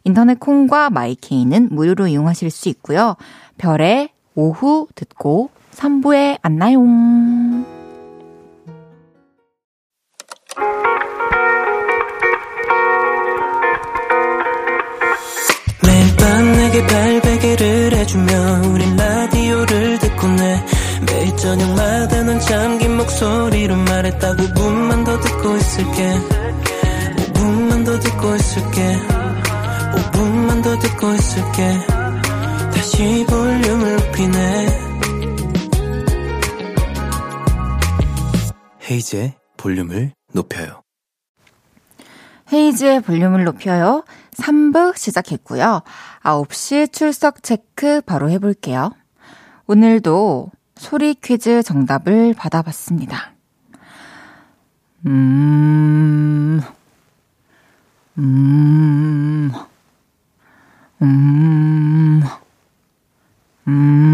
[0.04, 3.16] 인터넷 콩과 마이케이는 무료로 이용하실 수 있고요.
[3.58, 7.71] 별의 오후 듣고 3부에 만나요.
[17.42, 20.64] 발베개를 해주며 우린 라디오를 듣고 내
[21.06, 26.18] 매일 저녁마다 넌 잠긴 목소리로 말했다 5분만 더 듣고 있을게
[27.34, 28.96] 5분만 더 듣고 있을게
[29.94, 31.78] 5분만 더 듣고 있을게
[32.74, 34.66] 다시 볼륨을 높이네
[38.88, 40.82] 헤이즈의 볼륨을 높여요.
[42.52, 44.04] 헤이즈의 볼륨을 높여요.
[44.36, 45.82] 3부 시작했고요.
[46.22, 48.92] 9시 출석 체크 바로 해볼게요.
[49.66, 53.32] 오늘도 소리 퀴즈 정답을 받아봤습니다.
[55.06, 56.60] 음,
[58.18, 59.50] 음,
[61.02, 62.22] 음,
[63.68, 64.12] 음.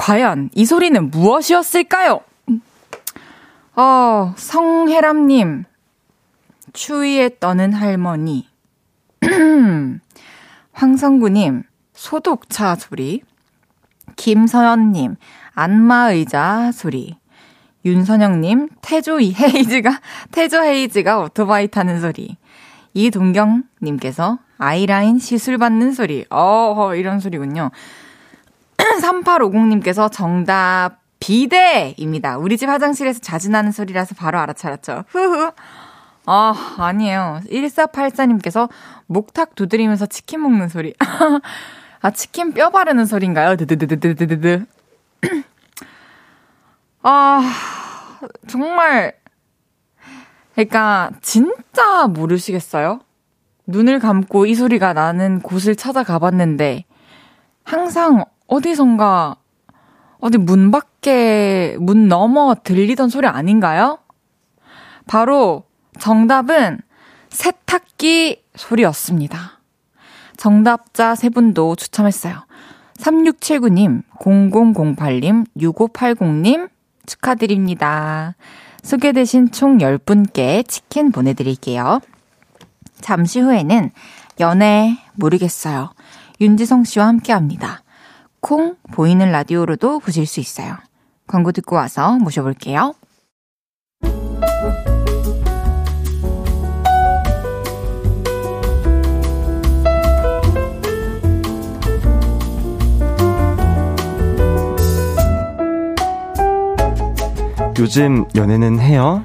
[0.00, 2.20] 과연 이 소리는 무엇이었을까요?
[3.76, 5.64] 어, 성혜람님,
[6.72, 8.48] 추위에 떠는 할머니,
[10.72, 13.20] 황성구님, 소독차 소리,
[14.16, 15.16] 김서연님,
[15.52, 17.18] 안마의자 소리,
[17.84, 20.00] 윤선영님, 태조 헤이즈가,
[20.32, 22.38] 태조 헤이즈가 오토바이 타는 소리,
[22.94, 27.70] 이동경님께서 아이라인 시술 받는 소리, 어, 이런 소리군요.
[28.98, 32.38] 3850님께서 정답 비대입니다.
[32.38, 35.04] 우리 집 화장실에서 자주 나는 소리라서 바로 알아차렸죠.
[35.08, 35.50] 흐흐.
[36.26, 37.40] 아, 아니에요.
[37.50, 38.68] 1484님께서
[39.06, 40.94] 목탁 두드리면서 치킨 먹는 소리.
[42.02, 43.56] 아, 치킨 뼈 바르는 소리인가요?
[43.56, 44.64] 드드드드드드드.
[47.02, 47.42] 아,
[48.46, 49.14] 정말.
[50.54, 53.00] 그러니까, 진짜 모르시겠어요?
[53.66, 56.84] 눈을 감고 이 소리가 나는 곳을 찾아가 봤는데,
[57.64, 59.36] 항상 어디선가
[60.18, 63.98] 어디 문 밖에 문 넘어 들리던 소리 아닌가요?
[65.06, 65.64] 바로
[65.98, 66.80] 정답은
[67.30, 69.60] 세탁기 소리였습니다.
[70.36, 72.44] 정답자 세 분도 추첨했어요.
[72.98, 76.68] 3679님, 0008님, 6580님
[77.06, 78.34] 축하드립니다.
[78.82, 82.00] 소개되신 총 10분께 치킨 보내드릴게요.
[83.00, 83.90] 잠시 후에는
[84.40, 85.92] 연애 모르겠어요.
[86.40, 87.82] 윤지성 씨와 함께 합니다.
[88.40, 90.76] 콩 보이는 라디오로도 보실 수 있어요.
[91.26, 92.94] 광고 듣고 와서 모셔볼게요.
[107.78, 109.24] 요즘 연애는 해요?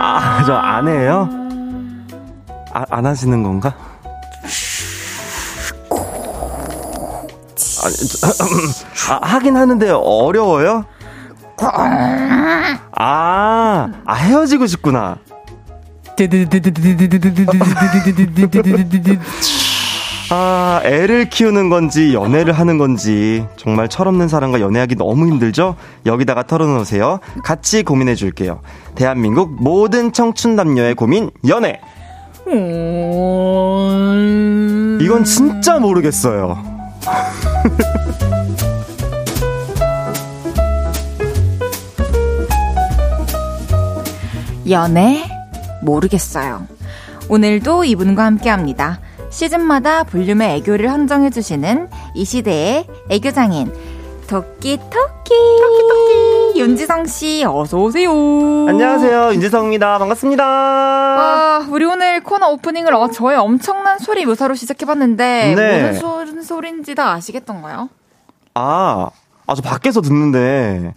[0.00, 1.43] 아, 저안 해요?
[2.74, 3.72] 아, 안 하시는 건가?
[8.96, 10.84] 저, 아, 하긴 하는데 어려워요?
[12.96, 15.18] 아, 아 헤어지고 싶구나.
[20.30, 25.76] 아, 애를 키우는 건지 연애를 하는 건지 정말 철없는 사람과 연애하기 너무 힘들죠?
[26.06, 27.20] 여기다가 털어놓으세요.
[27.44, 28.60] 같이 고민해 줄게요.
[28.96, 31.80] 대한민국 모든 청춘 남녀의 고민 연애.
[35.00, 36.62] 이건 진짜 모르겠어요.
[44.68, 45.24] 연애
[45.82, 46.66] 모르겠어요.
[47.28, 49.00] 오늘도 이분과 함께 합니다.
[49.30, 53.72] 시즌마다 볼륨의 애교를 헌정해주시는 이 시대의 애교장인,
[54.26, 55.34] 토끼, 토끼.
[55.60, 56.60] 토끼, 토끼.
[56.60, 58.10] 윤지성 씨, 어서 오세요.
[58.68, 59.34] 안녕하세요.
[59.34, 59.98] 윤지성입니다.
[59.98, 60.44] 반갑습니다.
[60.44, 65.80] 아, 우리 오늘 코너 오프닝을 어, 저의 엄청난 소리 묘사로 시작해 봤는데, 네.
[65.88, 67.90] 무슨 소, 무슨 소리인지 다 아시겠던가요?
[68.54, 69.10] 아,
[69.46, 70.94] 아, 저 밖에서 듣는데.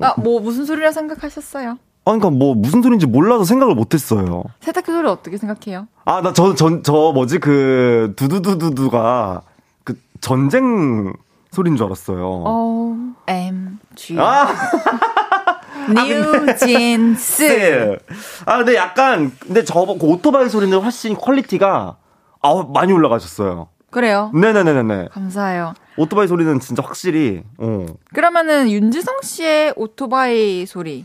[0.00, 1.78] 아, 뭐, 무슨 소리라 생각하셨어요?
[2.04, 4.44] 아, 그니까 뭐, 무슨 소리인지 몰라서 생각을 못 했어요.
[4.60, 5.86] 세탁기 소리 어떻게 생각해요?
[6.04, 9.42] 아, 나 저, 전, 저, 뭐지, 그, 두두두두두가,
[9.84, 11.12] 그, 전쟁
[11.50, 12.24] 소리인 줄 알았어요.
[12.46, 14.16] O, M, G.
[14.18, 14.46] 아!
[15.90, 17.42] 뉴진스.
[17.42, 17.98] 네.
[18.46, 21.96] 아, 근데 약간, 근데 저, 그 오토바이 소리는 훨씬 퀄리티가,
[22.42, 23.68] 아, 많이 올라가셨어요.
[23.90, 24.30] 그래요.
[24.34, 25.08] 네네네네.
[25.10, 25.74] 감사해요.
[25.96, 27.86] 오토바이 소리는 진짜 확실히, 어.
[28.14, 31.04] 그러면은 윤지성 씨의 오토바이 소리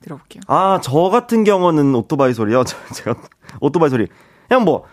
[0.00, 0.42] 들어볼게요.
[0.48, 2.64] 아, 저 같은 경우는 오토바이 소리요.
[2.66, 3.14] 저- 제가,
[3.60, 4.08] 오토바이 소리.
[4.48, 4.84] 그냥 뭐,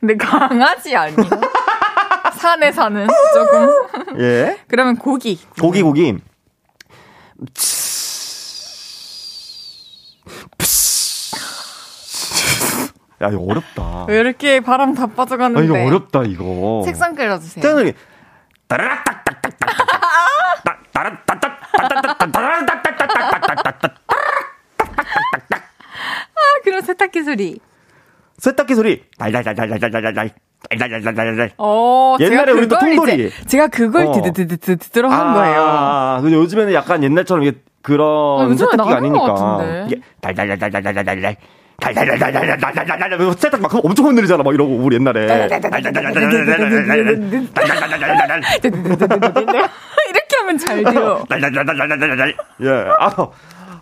[0.00, 1.28] 근데 강아지 아니에요?
[2.38, 4.18] 산에 사는 조금.
[4.20, 4.58] 예.
[4.68, 5.38] 그러면 고기.
[5.60, 6.16] 고기, 고기.
[13.22, 14.06] 야, 이거 어렵다.
[14.08, 15.64] 왜 이렇게 바람 다 아, 빠져가는데?
[15.64, 16.82] 이거 어렵다, 이거.
[16.86, 17.62] 색상 끌어주세요.
[17.62, 17.92] 짠소리.
[18.66, 19.68] 따라락딱딱딱딱딱.
[20.92, 22.32] 따라락딱딱딱딱딱.
[22.32, 23.94] 따라락딱딱딱딱딱.
[26.34, 27.58] 아, 그런 세탁기 소리.
[28.38, 29.02] 세탁기 소리.
[29.18, 30.30] 달달달달달달달달.
[30.68, 31.50] 달달달달달달.
[31.58, 33.30] 어, 옛날에 우리도 통돌이.
[33.46, 34.12] 제가 그걸 어.
[34.12, 35.60] 드드드드 들어 한 거예요.
[35.62, 39.84] 아, 근데 요즘에는 약간 옛날처럼 이게 그런 아, 세탁기가 아니니까.
[39.86, 41.36] 이게 달달달달달달달달.
[41.80, 45.48] 달달달달달달달달달 세탁 막 엄청 흔들리잖아 막 이러고 우리 옛날에
[50.08, 51.24] 이렇게 하면 잘 돼요.
[52.62, 52.68] 예.
[52.98, 53.10] 아,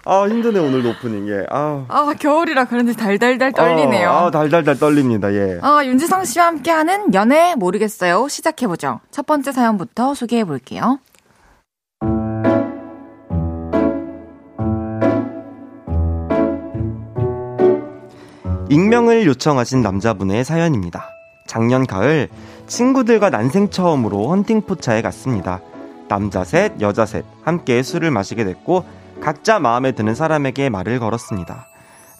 [0.05, 1.29] 아 힘드네 오늘도 오프닝.
[1.29, 1.47] 예.
[1.51, 1.85] 아.
[1.89, 4.11] 아 겨울이라 그런지 달달달 떨리네요.
[4.11, 5.33] 아 달달달 떨립니다.
[5.35, 5.59] 예.
[5.63, 8.29] 아 윤지성 씨와 함께하는 연애 모르겠어요.
[8.29, 9.01] 시작해 보죠.
[9.11, 10.99] 첫 번째 사연부터 소개해 볼게요.
[18.71, 21.07] 익명을 요청하신 남자분의 사연입니다.
[21.47, 22.29] 작년 가을
[22.67, 25.61] 친구들과 난생 처음으로 헌팅 포차에 갔습니다.
[26.09, 28.85] 남자 셋, 여자 셋 함께 술을 마시게 됐고
[29.21, 31.67] 각자 마음에 드는 사람에게 말을 걸었습니다.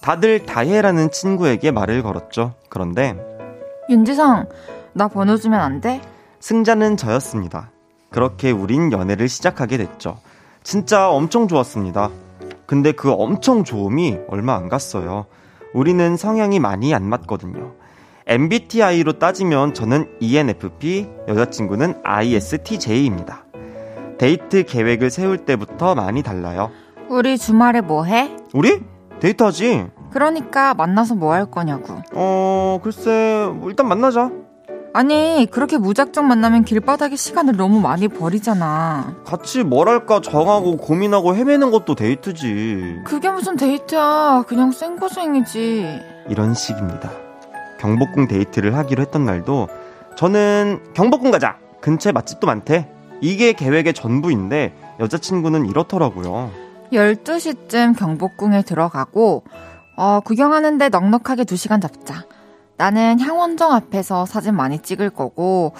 [0.01, 2.53] 다들 다혜라는 친구에게 말을 걸었죠.
[2.69, 3.17] 그런데
[3.89, 4.47] 윤지성,
[4.93, 6.01] 나 번호 주면 안 돼?
[6.39, 7.71] 승자는 저였습니다.
[8.09, 10.17] 그렇게 우린 연애를 시작하게 됐죠.
[10.63, 12.09] 진짜 엄청 좋았습니다.
[12.65, 15.25] 근데 그 엄청 좋음이 얼마 안 갔어요.
[15.73, 17.73] 우리는 성향이 많이 안 맞거든요.
[18.27, 23.45] MBTI로 따지면 저는 ENFP, 여자친구는 ISTJ입니다.
[24.19, 26.69] 데이트 계획을 세울 때부터 많이 달라요.
[27.09, 28.35] 우리 주말에 뭐 해?
[28.53, 28.81] 우리?
[29.19, 29.87] 데이트하지.
[30.11, 31.97] 그러니까 만나서 뭐 할 거냐고.
[32.13, 34.31] 어, 글쎄, 뭐 일단 만나자.
[34.93, 39.17] 아니, 그렇게 무작정 만나면 길바닥에 시간을 너무 많이 버리잖아.
[39.23, 43.01] 같이 뭘 할까 정하고 고민하고 헤매는 것도 데이트지.
[43.05, 44.45] 그게 무슨 데이트야.
[44.47, 45.99] 그냥 생고생이지.
[46.29, 47.11] 이런 식입니다.
[47.79, 49.67] 경복궁 데이트를 하기로 했던 날도
[50.15, 51.57] 저는 경복궁 가자.
[51.81, 52.89] 근처에 맛집도 많대.
[53.21, 56.49] 이게 계획의 전부인데 여자친구는 이렇더라고요.
[56.91, 59.43] 12시쯤 경복궁에 들어가고
[59.95, 62.25] 어, 구경하는데 넉넉하게 2시간 잡자.
[62.77, 65.73] 나는 향원정 앞에서 사진 많이 찍을 거고,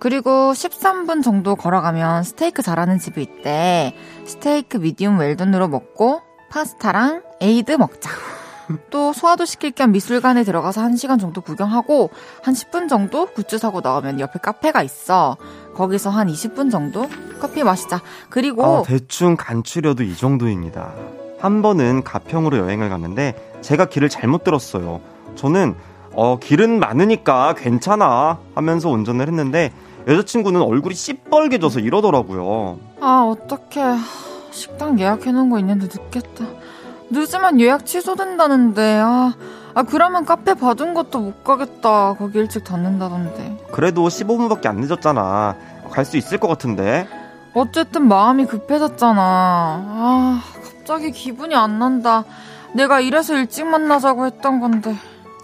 [0.00, 3.94] 그리고 13분 정도 걸어가면 스테이크 잘하는 집이 있대.
[4.26, 6.20] 스테이크 medium well done으로 먹고,
[6.50, 8.10] 파스타랑 에이드 먹자.
[8.90, 12.10] 또 소화도 시킬 겸 미술관에 들어가서 1시간 정도 구경하고,
[12.42, 15.36] 한 10분 정도 굿즈 사고 나오면 옆에 카페가 있어.
[15.74, 17.08] 거기서 한 20분 정도
[17.40, 18.00] 커피 마시자.
[18.30, 18.64] 그리고.
[18.64, 20.92] 아, 대충 간추려도 이 정도입니다.
[21.40, 25.00] 한 번은 가평으로 여행을 갔는데, 제가 길을 잘못 들었어요.
[25.34, 25.74] 저는
[26.16, 29.72] 어, 길은 많으니까 괜찮아 하면서 운전을 했는데
[30.06, 32.78] 여자친구는 얼굴이 시뻘개져서 이러더라고요.
[33.00, 33.96] 아, 어떡해.
[34.50, 36.44] 식당 예약해 놓은 거 있는데 늦겠다.
[37.10, 39.34] 늦으면 예약 취소된다는데, 아,
[39.74, 42.14] 아, 그러면 카페 받은 것도 못 가겠다.
[42.14, 43.66] 거기 일찍 닫는다던데.
[43.72, 45.56] 그래도 15분밖에 안 늦었잖아.
[45.90, 47.08] 갈 수 있을 것 같은데.
[47.54, 49.20] 어쨌든 마음이 급해졌잖아.
[49.22, 52.24] 아, 갑자기 기분이 안 난다.
[52.74, 54.96] 내가 이래서 일찍 만나자고 했던 건데.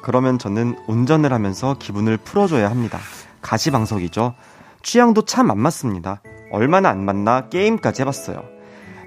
[0.03, 2.99] 그러면 저는 운전을 하면서 기분을 풀어줘야 합니다.
[3.43, 4.35] 가시방석이죠.
[4.83, 6.20] 취향도 참 안 맞습니다.
[6.53, 8.43] 얼마나 안 맞나 게임까지 해봤어요.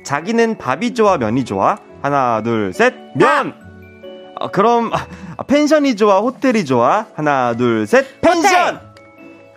[0.05, 1.77] 자기는 밥이 좋아, 면이 좋아?
[2.01, 3.53] 하나, 둘, 셋, 면!
[4.43, 7.05] 어, 그럼, 아, 펜션이 좋아, 호텔이 좋아?
[7.15, 8.75] 하나, 둘, 셋, 펜션!
[8.75, 8.81] 호텔!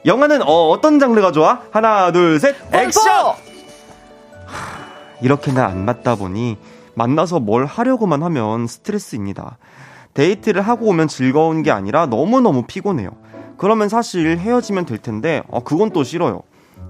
[0.04, 1.62] 영화는 어, 어떤 장르가 좋아?
[1.72, 3.34] 하나, 둘, 셋, 액션!
[5.20, 6.56] 이렇게나 안 맞다 보니
[6.94, 9.58] 만나서 뭘 하려고만 하면 스트레스입니다.
[10.14, 13.10] 데이트를 하고 오면 즐거운 게 아니라 너무너무 피곤해요.
[13.56, 16.42] 그러면 사실 헤어지면 될 텐데, 어, 그건 또 싫어요.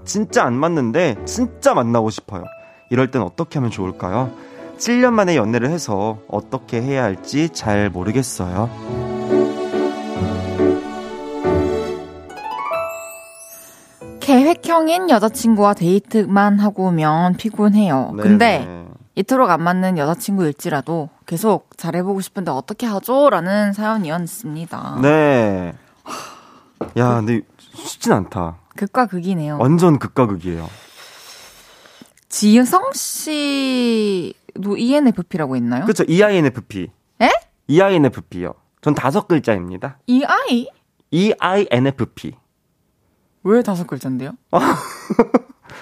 [0.05, 2.43] 진짜 안 맞는데, 진짜 만나고 싶어요.
[2.91, 4.31] 이럴 땐 어떻게 하면 좋을까요?
[4.77, 8.69] 7년 만에 연애를 해서 어떻게 해야 할지 잘 모르겠어요.
[14.19, 18.11] 계획형인 여자친구와 데이트만 하고 오면 피곤해요.
[18.15, 18.23] 네네.
[18.23, 23.29] 근데 이토록 안 맞는 여자친구일지라도 계속 잘해보고 싶은데 어떻게 하죠?
[23.29, 24.99] 라는 사연이었습니다.
[25.01, 25.73] 네.
[26.97, 27.41] 야, 근데
[27.73, 28.57] 쉽진 않다.
[28.75, 29.57] 극과 극이네요.
[29.59, 30.67] 완전 극과 극이에요.
[32.29, 35.83] 지유성 씨도 ENFP라고 있나요?
[35.83, 36.03] 그렇죠.
[36.03, 36.91] EINFP.
[37.21, 37.29] 에?
[37.67, 38.53] EINFP요.
[38.81, 39.99] 전 다섯 글자입니다.
[40.07, 40.69] EI?
[41.11, 42.33] EINFP.
[43.43, 44.33] 왜 다섯 글자인데요?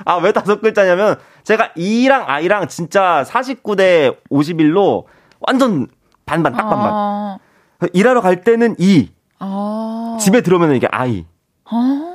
[0.05, 5.05] 아, 왜 다섯 글자냐면, 제가 E랑 I랑 진짜 49대 51로
[5.39, 5.87] 완전
[6.25, 6.91] 반반, 딱 반반.
[6.91, 7.37] 아...
[7.93, 9.11] 일하러 갈 때는 E.
[9.39, 10.17] 아...
[10.19, 11.25] 집에 들어오면 이게 I.
[11.65, 12.14] 아...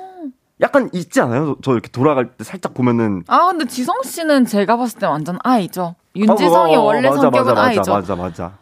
[0.63, 1.57] 약간 있지 않아요?
[1.63, 3.23] 저 이렇게 돌아갈 때 살짝 보면은.
[3.29, 5.95] 아, 근데 지성 씨는 제가 봤을 때 완전 I죠.
[6.17, 7.81] 윤지성이 어, 어, 어, 원래 맞아, 성격은 맞아, I죠.
[7.81, 8.53] 맞아, 맞아, 맞아.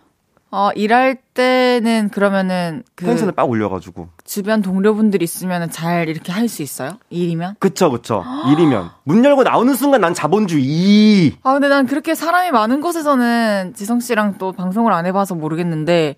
[0.51, 6.63] 어, 일할 때는 그러면은 그 텐션을 빡 올려가지고 주변 동료분들 있으면은 잘 이렇게 할 수
[6.63, 6.93] 있어요?
[7.11, 7.57] 일이면?
[7.59, 8.25] 그쵸, 그쵸.
[8.51, 11.37] 일이면 문 열고 나오는 순간 난 자본주의.
[11.43, 16.17] 아 근데 난 그렇게 사람이 많은 곳에서는 지성 씨랑 또 방송을 안 해봐서 모르겠는데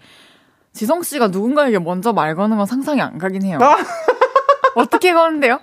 [0.73, 3.59] 지성 씨가 누군가에게 먼저 말 거는 건 상상이 안 가긴 해요.
[4.75, 4.81] 아!
[4.81, 5.55] 어떻게 거는데요?
[5.55, 5.61] 어?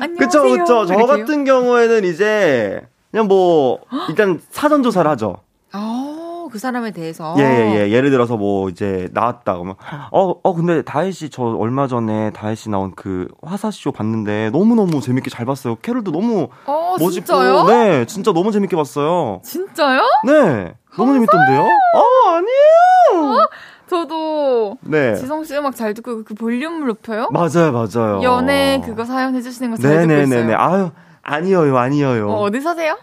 [0.00, 0.18] 안녕하세요.
[0.18, 0.86] 그쵸, 그쵸.
[0.86, 1.06] 저 이렇게요?
[1.18, 5.36] 같은 경우에는 이제, 그냥 뭐, 일단 사전 조사를 하죠.
[5.72, 7.34] 아, 그 사람에 대해서.
[7.38, 7.90] 예, 예, 예.
[7.90, 9.54] 예를 들어서 뭐, 이제, 나왔다.
[9.54, 9.74] 그러면,
[10.10, 15.00] 어, 어, 근데 다혜 씨, 저 얼마 전에 다혜 씨 나온 그 화사쇼 봤는데, 너무너무
[15.00, 15.76] 재밌게 잘 봤어요.
[15.82, 17.10] 캐롤도 너무 어, 멋있고.
[17.10, 17.64] 진짜요?
[17.64, 19.40] 네, 진짜 너무 재밌게 봤어요.
[19.44, 20.00] 진짜요?
[20.24, 20.74] 네.
[20.96, 21.60] 너무 재밌던데요?
[21.60, 23.48] 어, 아니에요!
[23.88, 25.14] 저도 네.
[25.16, 27.28] 지성 씨 음악 잘 듣고 그 볼륨을 높여요?
[27.30, 28.22] 맞아요, 맞아요.
[28.22, 30.40] 연애 그거 사연 해 주시는 거 잘 듣고 네네네네.
[30.42, 30.56] 있어요.
[30.58, 30.90] 아유,
[31.22, 32.28] 아니에요, 아니에요.
[32.30, 32.98] 어, 어디 사세요?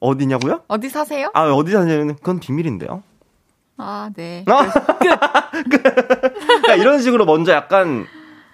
[0.00, 0.60] 어디냐고요?
[0.68, 1.30] 어디 사세요?
[1.34, 3.02] 아, 어디 사냐면, 그건 비밀인데요.
[3.78, 4.44] 아, 네.
[5.52, 8.06] 그러니까 이런 식으로 먼저 약간,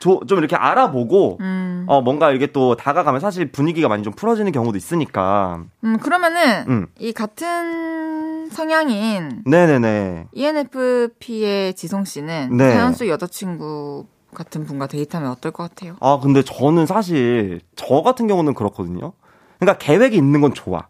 [0.04, 4.52] 조, 좀 이렇게 알아보고, 음, 어, 뭔가 이렇게 또 다가가면 사실 분위기가 많이 좀 풀어지는
[4.52, 5.64] 경우도 있으니까.
[5.82, 6.86] 음, 그러면은 음.
[6.98, 10.26] 이 같은 성향인 네네네.
[10.34, 12.92] ENFP의 지성 씨는 네.
[12.92, 15.96] 속 여자친구 같은 분과 데이트하면 어떨 것 같아요?
[16.00, 19.14] 아, 근데 저는 사실, 저 같은 경우는 그렇거든요.
[19.58, 20.86] 그러니까 계획이 있는 건 좋아.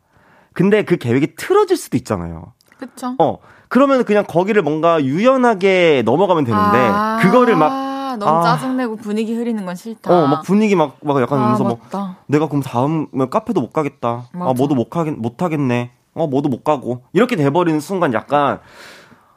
[0.55, 2.53] 근데 그 계획이 틀어질 수도 있잖아요.
[2.79, 3.15] 그쵸?
[3.21, 3.39] 어,
[3.69, 8.43] 그러면 그냥 거기를 뭔가 유연하게 넘어가면 되는데, 아, 그거를 막, 너무 아.
[8.43, 10.13] 짜증내고 분위기 흐리는 건 싫다.
[10.13, 12.17] 어, 막 분위기 막, 막 약간 아, 뭐, 맞다.
[12.27, 14.25] 내가 그럼 다음 뭐 카페도 못 가겠다.
[14.33, 14.51] 맞아.
[14.51, 15.91] 아, 뭐도 못 가겠, 못 하겠네.
[16.15, 17.03] 어, 뭐도 못 가고.
[17.13, 18.61] 이렇게 돼버리는 순간 약간,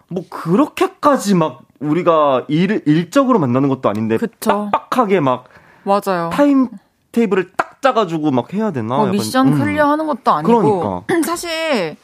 [0.09, 4.69] 뭐, 그렇게까지 막, 우리가 일, 일적으로 만나는 것도 아닌데, 그쵸.
[4.71, 5.45] 빡빡하게 막,
[5.84, 6.30] 맞아요.
[6.32, 6.69] 타임
[7.11, 8.95] 테이블을 딱 짜가지고 막 해야 되나?
[8.95, 9.59] 어, 약간, 미션 음.
[9.59, 10.80] clear 하는 것도 아니고.
[10.80, 11.03] 그러니까.
[11.25, 11.95] 사실,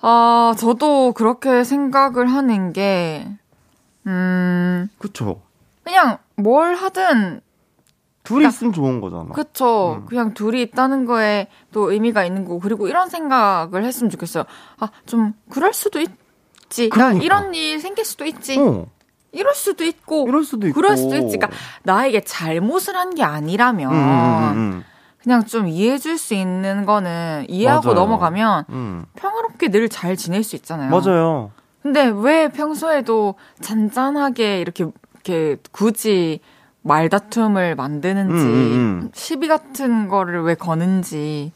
[0.00, 3.28] 아, 저도 그렇게 생각을 하는 게,
[4.06, 5.40] 음, 그쵸.
[5.82, 7.40] 그냥 뭘 하든,
[8.22, 9.26] 둘이 그러니까 있으면 좋은 거잖아.
[9.34, 9.98] 그쵸.
[10.02, 10.06] 음.
[10.06, 14.44] 그냥 둘이 있다는 거에 또 의미가 있는 거고, 그리고 이런 생각을 했으면 좋겠어요.
[14.80, 16.88] 아, 좀, 그럴 수도 있지.
[16.88, 17.24] 나 그러니까.
[17.24, 18.58] 이런 일 생길 수도 있지.
[18.58, 18.86] 어,
[19.32, 20.74] 이럴 수도 있고, 이럴 수도 있고.
[20.80, 21.36] 그럴 수도 있지.
[21.36, 21.50] 그러니까
[21.82, 24.84] 나에게 잘못을 한 게 아니라면, 음, 음, 음,
[25.22, 28.00] 그냥 좀 이해해줄 수 있는 거는 이해하고 맞아요.
[28.00, 29.04] 넘어가면 음.
[29.16, 30.88] 평화롭게 늘 잘 지낼 수 있잖아요.
[30.88, 30.90] 음.
[30.90, 31.50] 맞아요.
[31.84, 36.40] 근데 왜 평소에도 잔잔하게 이렇게 이렇게 굳이
[36.80, 39.10] 말다툼을 만드는지 음, 음, 음.
[39.12, 41.52] 시비 같은 거를 왜 거는지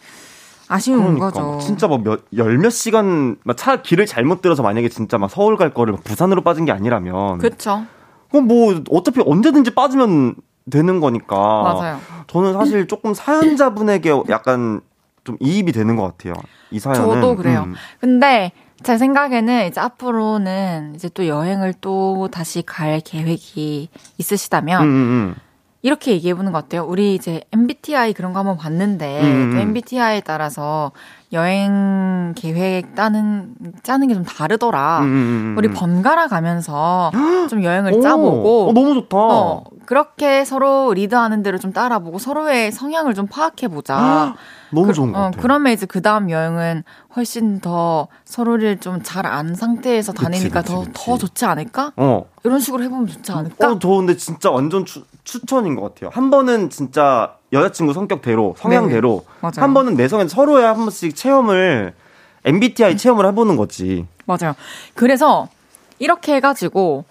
[0.69, 1.53] 아쉬운 그러니까 거죠.
[1.53, 5.95] 막 진짜 막몇열 몇 시간 막차 길을 잘못 들어서 만약에 진짜 막 서울 갈 거를
[5.95, 7.87] 막 부산으로 빠진 게 아니라면 그렇죠.
[8.31, 10.35] 그럼 뭐 어차피 언제든지 빠지면
[10.71, 11.37] 되는 거니까.
[11.37, 12.01] 맞아요.
[12.27, 14.83] 저는 사실 조금 사연자분에게 약간
[15.25, 16.35] 좀 이입이 되는 것 같아요.
[16.71, 17.03] 이 사연은.
[17.03, 17.65] 저도 그래요.
[17.67, 17.75] 음.
[17.99, 18.53] 근데
[18.83, 25.35] 제 생각에는 이제 앞으로는 이제 또 여행을 또 다시 갈 계획이 있으시다면 음, 음,
[25.83, 26.85] 이렇게 얘기해 보는 거 어때요?
[26.85, 29.61] 우리 이제 MBTI 그런 거 한번 봤는데, 음, 그 음.
[29.61, 30.93] MBTI에 따라서
[31.33, 35.01] 여행 계획 따는, 짜는 게 좀 다르더라.
[35.01, 35.09] 음, 음,
[35.53, 35.75] 음, 우리 음.
[35.75, 37.11] 번갈아 가면서
[37.51, 39.17] 좀 여행을 오, 짜보고, 어, 너무 좋다.
[39.19, 44.35] 어, 그렇게 서로 리드하는 대로 좀 따라보고 서로의 성향을 좀 파악해 보자.
[44.73, 45.41] 너무 그, 좋은 것 어, 같아요.
[45.43, 46.85] 그러면 이제 그 다음 여행은
[47.17, 50.93] 훨씬 더 서로를 좀 잘 안 상태에서 다니니까 그치, 더, 그치.
[50.95, 51.93] 더 좋지 않을까?
[51.97, 52.25] 어.
[52.45, 53.73] 이런 식으로 해보면 좋지 않을까?
[53.73, 56.11] 어, 저 근데 진짜 완전 추, 추천인 것 같아요.
[56.13, 59.53] 한 번은 진짜 여자친구 성격대로, 성향대로, 네, 맞아요.
[59.57, 61.95] 한 번은 내 성향 서로의 한 번씩 체험을,
[62.45, 64.07] MBTI 체험을 해보는 거지.
[64.27, 64.55] 맞아요.
[64.95, 65.49] 그래서
[65.99, 67.05] 이렇게 해가지고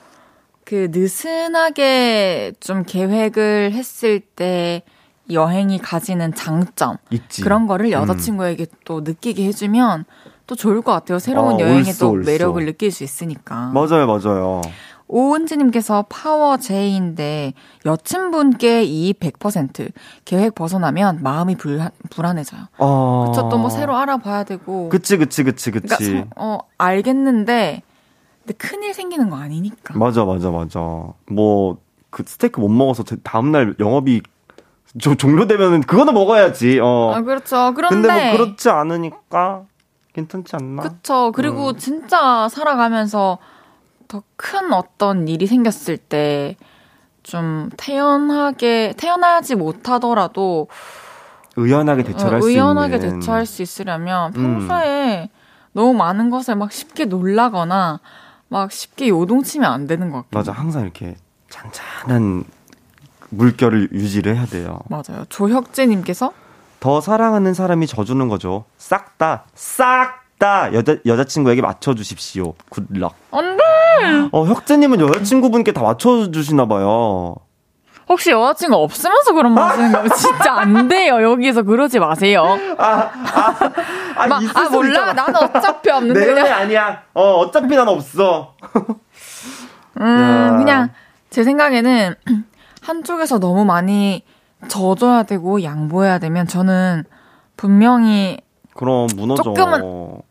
[0.63, 4.83] 그 느슨하게 좀 계획을 했을 때
[5.31, 7.41] 여행이 가지는 장점 있지.
[7.41, 7.91] 그런 거를 음.
[7.91, 10.05] 여자친구에게 또 느끼게 해주면
[10.45, 11.19] 또 좋을 것 같아요.
[11.19, 12.13] 새로운 아, 여행에 또.
[12.13, 13.71] 매력을 느낄 수 있으니까.
[13.73, 14.61] 맞아요, 맞아요.
[15.07, 17.53] 오은지님께서 파워 J인데
[17.85, 19.91] 여친분께 이입 100%
[20.25, 22.61] 계획 벗어나면 마음이 불안, 불안해져요.
[22.77, 23.25] 아.
[23.27, 24.89] 그쵸 또 뭐 새로 알아봐야 되고.
[24.89, 25.87] 그치, 그치, 그치, 그치.
[25.87, 27.81] 그러니까 서- 어 알겠는데
[28.45, 29.97] 근데 큰일 생기는 거 아니니까.
[29.97, 30.79] 맞아, 맞아, 맞아.
[31.29, 31.77] 뭐,
[32.09, 34.21] 그 스테이크 못 먹어서 제- 다음 날 영업이
[34.99, 37.13] 조, 종료되면은 그거는 먹어야지, 어.
[37.15, 37.73] 아 그렇죠.
[37.75, 39.63] 그런데 근데 뭐 그렇지 않으니까
[40.13, 40.81] 괜찮지 않나?
[40.83, 41.31] 그쵸.
[41.35, 41.77] 그리고 음.
[41.77, 43.37] 진짜 살아가면서
[44.07, 46.55] 더 큰 어떤 일이 생겼을 때
[47.27, 50.69] 좀 태연하게 태연하지 못하더라도
[51.57, 53.19] 의연하게 대처할 어, 수 의연하게 있는.
[53.19, 54.59] 대처할 수 있으려면 음.
[54.59, 55.29] 평소에
[55.73, 57.99] 너무 많은 것에 막 쉽게 놀라거나
[58.47, 60.39] 막 쉽게 요동치면 안 되는 것 같아요.
[60.39, 61.17] 맞아, 항상 이렇게
[61.49, 62.45] 잔잔한
[63.31, 64.79] 물결을 유지를 해야 돼요.
[64.87, 65.25] 맞아요.
[65.27, 66.31] 조혁재님께서
[66.79, 68.63] 더 사랑하는 사람이 져주는 거죠.
[68.77, 72.53] 싹 다, 싹 다 여자 여자친구에게 맞춰 주십시오.
[72.69, 73.13] 굿럭.
[73.31, 73.63] 안돼.
[74.31, 77.35] 어, 혁재님은 여자친구분께 다 맞춰 주시나 봐요.
[78.09, 81.21] 혹시 여자친구 없으면서 그런 말 하시는 거 진짜 안 돼요.
[81.21, 82.57] 여기서 그러지 마세요.
[82.77, 83.11] 아,
[84.29, 84.89] 막, 있을 아 수도 몰라.
[85.11, 85.13] 있잖아.
[85.13, 87.01] 나는 어차피 없는데 내 그냥 연애 아니야.
[87.13, 88.53] 어, 어차피 난 없어.
[89.99, 90.57] 음, 야.
[90.57, 90.89] 그냥
[91.29, 92.15] 제 생각에는
[92.81, 94.23] 한쪽에서 너무 많이
[94.69, 97.03] 져줘야 되고 양보해야 되면 저는
[97.57, 98.39] 분명히
[98.75, 99.43] 그럼 무너져.
[99.43, 100.21] 조금은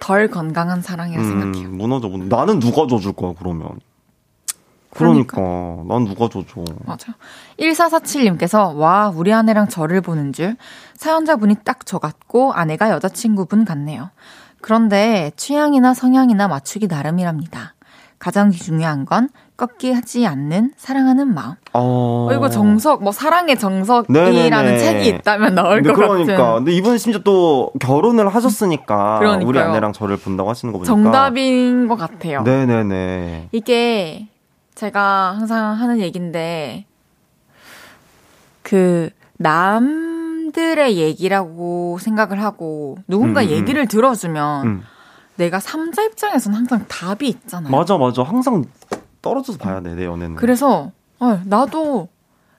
[0.00, 1.68] 덜 건강한 사랑이라 음, 생각해요.
[1.70, 2.08] 무너져.
[2.08, 3.70] 나는 누가 져줄 거야, 그러면.
[4.90, 5.36] 그러니까.
[5.36, 5.84] 그러니까.
[5.94, 6.64] 난 누가 져줘.
[6.86, 7.14] 맞아.
[7.60, 10.56] 1447님께서, 와, 우리 아내랑 저를 보는 줄.
[10.94, 14.10] 사연자분이 딱 저 같고, 아내가 여자친구분 같네요.
[14.60, 17.74] 그런데 취향이나 성향이나 맞추기 나름이랍니다.
[18.18, 21.54] 가장 중요한 건 꺾기 하지 않는 사랑하는 마음.
[21.72, 22.28] 어...
[22.30, 24.78] 어 이거 정석, 뭐 사랑의 정석이라는 네네네.
[24.78, 26.36] 책이 있다면 나올 것 그러니까.
[26.36, 26.54] 같은.
[26.56, 29.48] 근데 이분 심지어 또 결혼을 하셨으니까 그러니까요.
[29.48, 32.42] 우리 아내랑 저를 본다고 하시는 거 보니까 정답인 것 같아요.
[32.42, 33.48] 네네네.
[33.52, 34.28] 이게
[34.74, 36.84] 제가 항상 하는 얘기인데
[38.62, 43.52] 그 남들의 얘기라고 생각을 하고 누군가 음, 음, 음.
[43.52, 44.66] 얘기를 들어주면.
[44.66, 44.82] 음.
[45.38, 47.70] 내가 삼자 입장에서는 항상 답이 있잖아요.
[47.74, 48.22] 맞아, 맞아.
[48.24, 48.64] 항상
[49.22, 50.34] 떨어져서 봐야 돼, 내 연애는.
[50.34, 52.08] 그래서, 어, 나도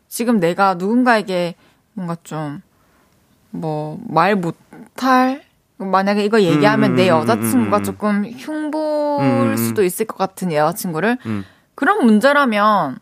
[0.08, 1.56] 지금 내가 누군가에게
[1.94, 2.62] 뭔가 좀,
[3.52, 5.44] 뭐, 말 못할,
[5.78, 10.18] 만약에 이거 얘기하면 음, 내 음, 음, 여자친구가 음, 음, 조금 흉볼 수도 있을 것
[10.18, 11.18] 같은 여자친구를,
[11.76, 12.98] 그런 문제라면,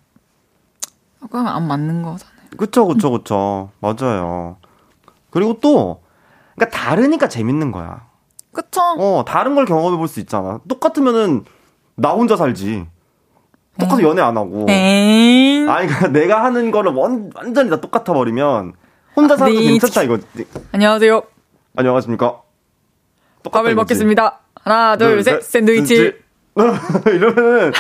[1.19, 2.37] 그건 안 맞는 거잖아요.
[2.57, 3.69] 그쵸, 그쵸, 그쵸.
[3.79, 4.57] 맞아요.
[5.29, 6.01] 그리고 또,
[6.55, 8.06] 그러니까 다르니까 재밌는 거야.
[8.57, 8.81] 그쵸?
[8.97, 10.59] 어, 다른 걸 경험해 볼 수 있잖아.
[10.67, 11.43] 똑같으면은
[11.95, 12.85] 나 혼자 살지.
[13.79, 14.65] 똑같이 연애 안 하고.
[14.69, 15.69] 에잉.
[15.69, 18.73] 아니, 그러니까 내가 하는 거를 완, 완전히 다 똑같아 버리면
[19.15, 19.65] 혼자 아, 살아도 네.
[19.67, 20.17] 괜찮다 이거.
[20.71, 21.21] 안녕하세요.
[21.75, 22.41] 안녕하십니까.
[23.51, 24.39] 밥을 먹겠습니다.
[24.63, 26.13] 하나, 둘, 둘 셋, 샌드위치.
[27.05, 27.71] 이러면은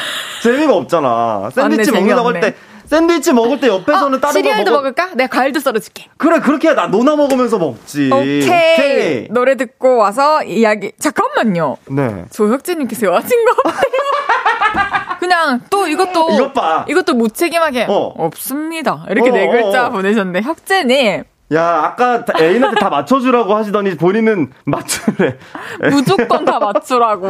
[0.43, 1.49] 재미가 없잖아.
[1.51, 2.55] 샌드위치 먹는다고 할 때
[2.87, 4.77] 샌드위치 먹을 때 옆에서는 아, 다른 시리얼도 먹어...
[4.77, 5.09] 먹을 까?
[5.13, 6.07] 내가 과일도 썰어줄게.
[6.17, 8.09] 그래 그렇게 나 노나 먹으면서 먹지.
[8.11, 8.43] 오케이.
[8.43, 9.27] 오케이.
[9.29, 10.93] 노래 듣고 와서 이야기.
[10.99, 11.77] 잠깐만요.
[11.89, 12.25] 네.
[12.31, 15.17] 조혁진님께서 여자친구 없대요.
[15.19, 16.85] 그냥 또 이것도 이것 봐.
[16.87, 18.13] 이것도 무책임하게 어.
[18.17, 19.05] 없습니다.
[19.09, 19.91] 이렇게 어, 네 글자 어, 어.
[19.91, 21.23] 보내셨는데 혁재님.
[21.53, 25.37] 야, 아까 애인한테 다 맞춰주라고 하시더니 본인은 맞추래.
[25.91, 27.21] 무조건 다 맞추라고.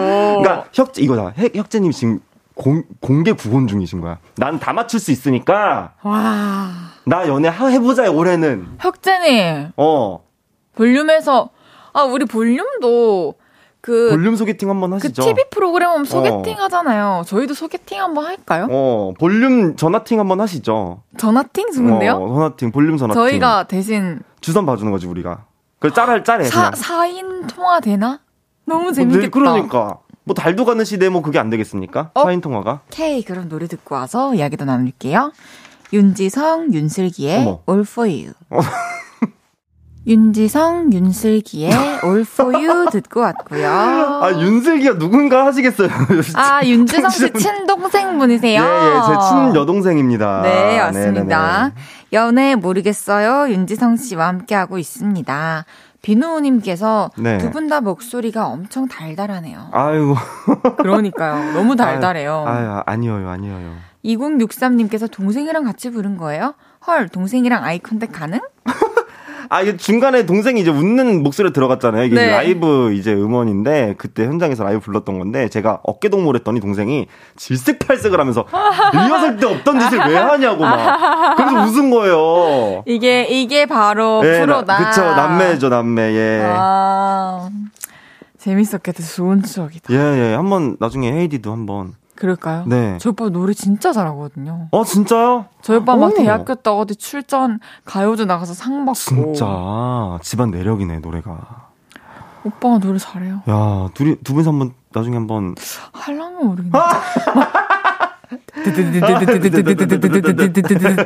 [0.42, 1.34] 그러니까 혁재 이거다.
[1.56, 2.20] 혁재님 지금
[2.58, 4.18] 공, 공개 구혼 중이신 거야.
[4.36, 5.94] 난 다 맞출 수 있으니까.
[6.04, 6.70] 와.
[7.06, 8.78] 나 연애 해보자, 올해는.
[8.80, 9.72] 혁재님.
[9.78, 10.20] 어.
[10.76, 11.50] 볼륨에서,
[11.94, 13.36] 아, 우리 볼륨도
[13.82, 14.10] 그.
[14.12, 15.22] 볼륨 소개팅 한번 그 하시죠.
[15.24, 16.64] 그 TV 프로그램 소개팅 어.
[16.64, 17.24] 하잖아요.
[17.26, 18.68] 저희도 소개팅 한번 할까요?
[18.70, 21.04] 어, 볼륨 전화팅 한번 하시죠.
[21.18, 21.72] 전화팅?
[21.72, 22.14] 좋은데요?
[22.16, 23.20] 어, 전화팅, 볼륨 전화팅.
[23.22, 24.20] 저희가 대신.
[24.42, 25.46] 주선 봐주는 거지, 우리가.
[25.80, 26.46] 그 짤할 짤해.
[26.46, 28.20] 사, 4인 통화 되나?
[28.66, 29.22] 너무 재밌겠다.
[29.26, 30.00] 네, 그러니까.
[30.28, 32.12] 뭐 달도 가는 시대 뭐 그게 안 되겠습니까?
[32.14, 32.24] 어?
[32.24, 32.82] 사인 통화가.
[32.88, 35.32] 오케이 그럼 노래 듣고 와서 이야기도 나눌게요.
[35.94, 37.60] 윤지성, 윤슬기의 어머.
[37.68, 38.34] All For You.
[38.50, 38.60] 어.
[40.06, 41.72] 윤지성, 윤슬기의
[42.04, 43.68] All For You 듣고 왔고요.
[43.72, 45.90] 아, 윤슬기가 누군가 하시겠어요.
[46.36, 48.62] 아, 윤지성 씨 친동생 분이세요?
[48.62, 50.42] 예, 예, 제 친여동생입니다.
[50.44, 51.52] 네, 맞습니다.
[51.64, 51.74] 네네네.
[52.14, 53.52] 연애 모르겠어요.
[53.52, 55.66] 윤지성 씨와 함께하고 있습니다.
[56.08, 57.38] 비누님께서 네.
[57.38, 59.68] 두분 다 목소리가 엄청 달달하네요.
[59.74, 60.16] 아유.
[60.78, 61.52] 그러니까요.
[61.52, 62.46] 너무 달달해요.
[62.48, 63.76] 아유, 아니에요, 아니에요.
[64.06, 66.54] 2063님께서 동생이랑 같이 부른 거예요?
[66.88, 68.40] 헐, 동생이랑 eye contact 가능?
[69.50, 72.04] 아, 이게 중간에 동생이 이제 웃는 목소리 들어갔잖아요.
[72.04, 72.32] 이게 네.
[72.32, 78.46] 라이브 이제 음원인데 그때 현장에서 라이브 불렀던 건데 제가 어깨 동무했더니 동생이 질색팔색을 하면서
[78.94, 81.36] 리허설 때 없던 짓을 왜 하냐고 막.
[81.38, 82.84] 그래서 웃은 거예요.
[82.86, 84.78] 이게 이게 바로 네, 프로다.
[84.78, 86.02] 나, 그쵸, 남매죠, 남매.
[86.14, 86.44] 예.
[86.46, 87.50] 아,
[88.38, 89.04] 재밌었겠다.
[89.04, 89.94] 좋은 추억이다.
[89.94, 90.34] 예, 예.
[90.36, 92.66] 한번 나중에 헤이디도 한번 그럴까요?
[92.68, 92.98] 네.
[93.00, 94.68] 저희 오빠 노래 진짜 잘하거든요.
[94.72, 95.46] 어, 진짜요?
[95.62, 98.94] 저희 오빠 막 대학교 때 어디 출전 가요제 나가서 상 받고.
[98.94, 101.68] 진짜 집안 내력이네 노래가.
[102.44, 103.42] 오빠가 노래 잘해요.
[103.50, 105.56] 야, 둘이 두 분이서 한번 나중에 한번
[105.94, 106.72] 할랑은 모르겠네.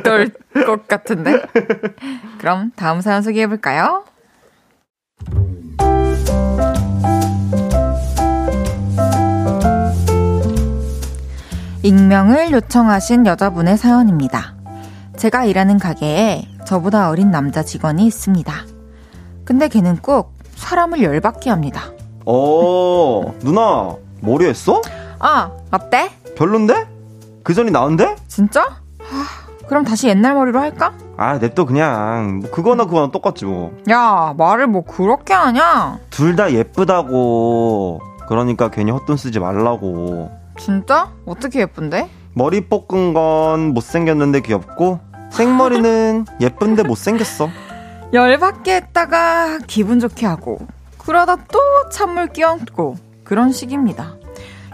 [0.02, 1.42] 떨것 같은데.
[2.38, 4.04] 그럼 다음 사연 소개해 볼까요?
[11.82, 14.54] 익명을 요청하신 여자분의 사연입니다.
[15.16, 18.52] 제가 일하는 가게에 저보다 어린 남자 직원이 있습니다.
[19.44, 21.82] 근데 걔는 꼭 사람을 열받게 합니다.
[22.24, 24.80] 어, 누나, 머리 했어?
[25.18, 26.10] 아, 어때?
[26.36, 26.86] 별론데?
[27.42, 28.14] 그 전이 나은데?
[28.28, 28.60] 진짜?
[28.62, 30.92] 하, 그럼 다시 옛날 머리로 할까?
[31.16, 32.38] 아, 냅둬 그냥.
[32.42, 33.76] 뭐 그거나 그거나 똑같지 뭐.
[33.90, 35.98] 야, 말을 뭐 그렇게 하냐?
[36.10, 38.00] 둘 다 예쁘다고.
[38.28, 40.30] 그러니까 괜히 헛돈 쓰지 말라고.
[40.58, 41.10] 진짜?
[41.26, 42.08] 어떻게 예쁜데?
[42.34, 45.00] 머리 볶은 건 못생겼는데 귀엽고
[45.30, 47.48] 생머리는 예쁜데 못생겼어.
[48.12, 50.58] 열받게 했다가 기분 좋게 하고
[50.98, 51.58] 그러다 또
[51.90, 54.14] 찬물 끼얹고 그런 식입니다.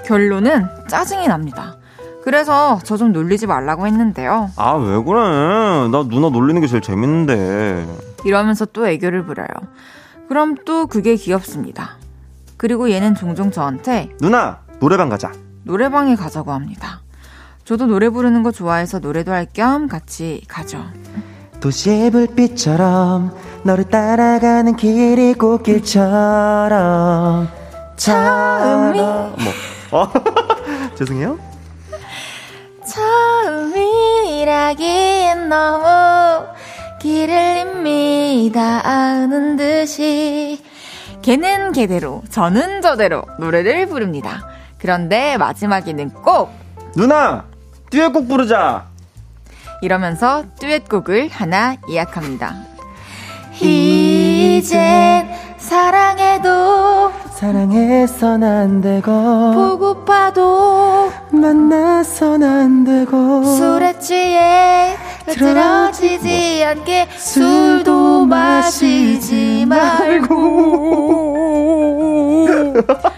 [0.04, 1.76] 결론은 짜증이 납니다.
[2.24, 4.50] 그래서 저 좀 놀리지 말라고 했는데요.
[4.56, 5.18] 아, 왜 그래?
[5.88, 7.86] 나 누나 놀리는 게 제일 재밌는데.
[8.24, 9.46] 이러면서 또 애교를 부려요.
[10.28, 11.96] 그럼 또 그게 귀엽습니다.
[12.56, 15.32] 그리고 얘는 종종 저한테 누나, 노래방 가자.
[15.72, 17.00] 노래방에 가자고 합니다.
[17.64, 20.82] 저도 노래 부르는 거 좋아해서 노래도 할 겸 같이 가죠.
[21.60, 26.08] 도시의 불빛처럼 너를 따라가는 길이 꽃길처럼
[27.96, 29.34] 처음이 뭐
[29.90, 30.08] 어?
[30.96, 31.38] 죄송해요.
[34.38, 36.46] 처음이라기엔 너무
[37.00, 40.62] 길을 이미 다 아는 듯이
[41.22, 44.48] 걔는 걔대로 저는 저대로 노래를 부릅니다.
[44.78, 46.50] 그런데 마지막에는 꼭
[46.96, 47.44] 누나
[47.90, 48.86] 듀엣곡 부르자.
[49.82, 52.54] 이러면서 듀엣곡을 하나 예약합니다.
[53.60, 69.66] 이젠 사랑해도 사랑해선 안 되고 보고파도 만나선 안 되고 술에 취해 흐트러지지 않게 술도 마시지
[69.66, 70.38] 말고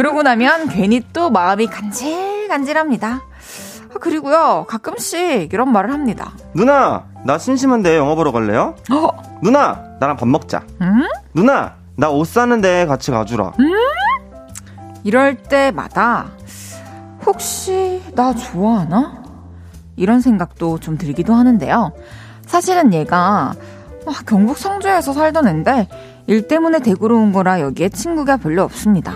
[0.00, 3.08] 그러고 나면 괜히 또 마음이 간질간질합니다.
[3.10, 6.32] 아, 그리고요 가끔씩 이런 말을 합니다.
[6.54, 8.76] 누나 나 심심한데 영화 보러 갈래요?
[8.90, 9.08] 어?
[9.42, 10.62] 누나 나랑 밥 먹자.
[10.80, 11.02] 음?
[11.34, 13.52] 누나 나 옷 사는데 같이 가주라.
[15.04, 16.30] 이럴 때마다
[17.26, 19.22] 혹시 나 좋아하나?
[19.96, 21.92] 이런 생각도 좀 들기도 하는데요.
[22.46, 23.52] 사실은 얘가
[24.06, 25.88] 아, 경북 성주에서 살던 앤데
[26.26, 29.12] 일 때문에 대구로 온 거라 여기에 친구가 별로 없습니다.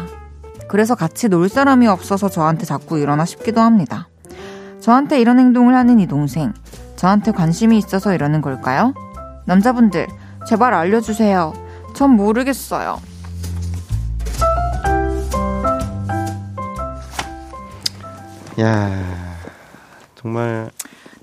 [0.69, 4.09] 그래서 같이 놀 사람이 없어서 저한테 자꾸 일어나 싶기도 합니다.
[4.81, 6.53] 저한테 이런 행동을 하는 이 동생,
[6.97, 8.95] 저한테 관심이 있어서 이러는 걸까요?
[9.47, 10.07] 남자분들,
[10.47, 11.53] 제발 알려주세요.
[11.95, 12.99] 전 모르겠어요.
[18.61, 18.91] 야
[20.15, 20.71] 정말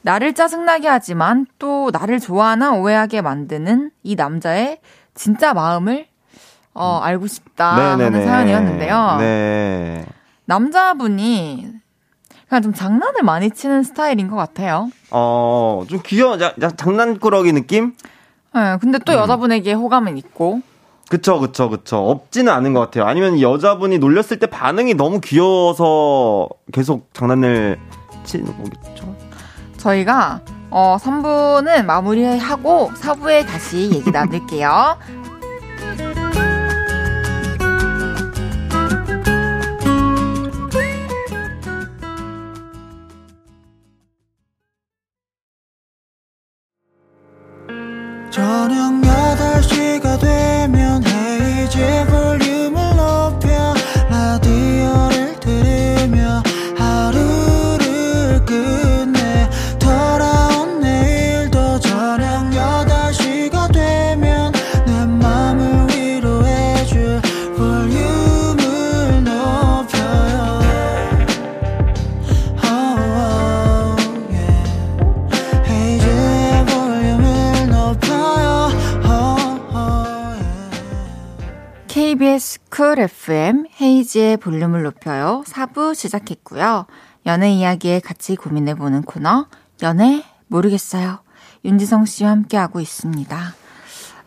[0.02, 4.80] 나를 짜증나게 하지만 또 나를 좋아하나 오해하게 만드는 이 남자의
[5.14, 6.08] 진짜 마음을
[6.74, 9.18] 어, 알고 싶다 하는 사연이었는데요.
[9.20, 10.06] 네.
[10.46, 11.68] 남자분이
[12.48, 14.90] 그냥 좀 장난을 많이 치는 스타일인 것 같아요.
[15.10, 16.40] 어, 좀 귀여워.
[16.42, 17.94] 야, 야, 장난꾸러기 느낌?
[18.54, 19.18] 네, 근데 또 음.
[19.18, 20.62] 여자분에게 호감은 있고
[21.10, 21.98] 그쵸, 그쵸, 그쵸.
[21.98, 23.06] 없지는 않은 것 같아요.
[23.06, 27.78] 아니면 여자분이 놀렸을 때 반응이 너무 귀여워서 계속 장난을
[28.24, 29.16] 치는 거겠죠?
[29.78, 34.98] 저희가 어, 3부는 마무리하고 4부에 다시 얘기 나눌게요.
[50.02, 50.41] 8시가 되
[82.92, 85.44] KBS 쿨 FM 헤이지의 볼륨을 높여요.
[85.48, 86.86] 4부 시작했고요.
[87.26, 89.48] 연애 이야기에 같이 고민해보는 코너,
[89.82, 91.20] 연애 모르겠어요.
[91.64, 93.38] 윤지성 씨와 함께하고 있습니다.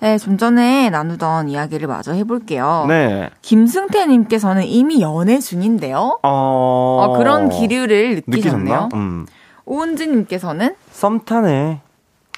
[0.01, 2.87] 네, 좀 전에 나누던 이야기를 마저 해볼게요.
[2.89, 3.31] 네.
[3.43, 6.21] 김승태님께서는 이미 연애 중인데요.
[6.23, 6.29] 어.
[6.29, 8.89] 어, 그런 기류를 느끼셨네요.
[8.95, 9.27] 음.
[9.67, 11.83] 오은지님께서는 썸 타네.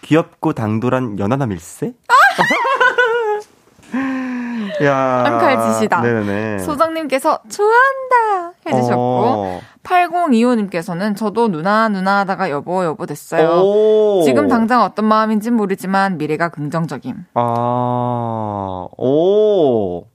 [0.02, 1.94] 귀엽고 당돌한 연하남 일세?
[4.84, 5.22] 야.
[5.24, 6.00] 깜칼지시다.
[6.00, 6.58] 네네.
[6.58, 9.60] 소정님께서 좋아한다 해주셨고 어.
[9.82, 13.62] 8025님께서는 저도 누나 누나 하다가 여보 여보 됐어요.
[13.62, 14.22] 오.
[14.24, 17.24] 지금 당장 어떤 마음인진 모르지만 미래가 긍정적임.
[17.34, 20.06] 아, 오.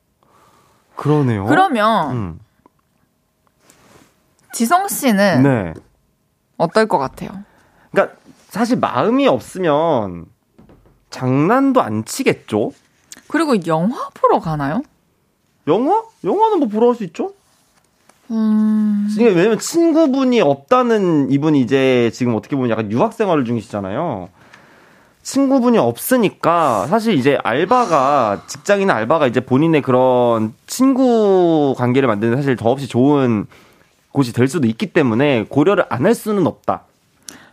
[0.95, 1.45] 그러네요.
[1.45, 2.39] 그러면 음.
[4.53, 5.73] 지성 씨는 네.
[6.57, 7.29] 어떨 것 같아요?
[7.91, 8.15] 그러니까
[8.49, 10.25] 사실 마음이 없으면
[11.09, 12.71] 장난도 안 치겠죠?
[13.31, 14.81] 그리고 영화 보러 가나요?
[15.67, 16.03] 영화?
[16.23, 17.33] 영화는 뭐 보러 갈 수 있죠?
[18.29, 24.29] 음, 왜냐면 친구분이 없다는 이분이 이제 지금 어떻게 보면 약간 유학 생활을 중이시잖아요.
[25.23, 32.87] 친구분이 없으니까 사실 이제 알바가 직장이나 알바가 이제 본인의 그런 친구 관계를 만드는 사실 더없이
[32.87, 33.45] 좋은
[34.11, 36.83] 곳이 될 수도 있기 때문에 고려를 안 할 수는 없다.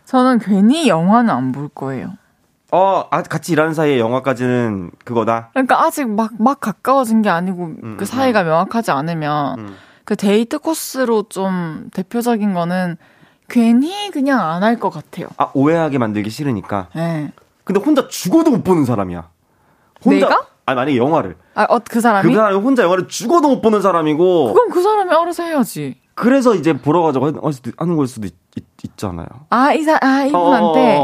[0.05, 2.13] 저는 괜히 영화는 안 볼 거예요.
[2.71, 5.49] 어, 아, 같이 일하는 사이에 영화까지는 그거다.
[5.53, 9.75] 그러니까 아직 막, 막 가까워진 게 아니고 음, 그 사이가 명확하지 않으면 음.
[10.05, 12.97] 그 데이트 코스로 좀 대표적인 거는
[13.47, 15.27] 괜히 그냥 안 할 것 같아요.
[15.37, 16.89] 아, 오해하게 만들기 싫으니까.
[16.95, 17.31] 예.
[17.63, 19.27] 근데 혼자 죽어도 못 보는 사람이야.
[20.05, 20.45] 혼자, 내가?
[20.65, 21.35] 아니, 만약에 영화를.
[21.55, 22.29] 아, 어, 그 사람이?
[22.29, 24.53] 그 사람이 혼자 영화를 죽어도 못 보는 사람이고.
[24.53, 25.99] 그건 그 사람이 알아서 해야지.
[26.13, 28.35] 그래서 이제 보러 가자고 하- 하는 걸 수도 있,
[28.97, 30.99] 잖아요 아, 이 사, 아, 이분한테.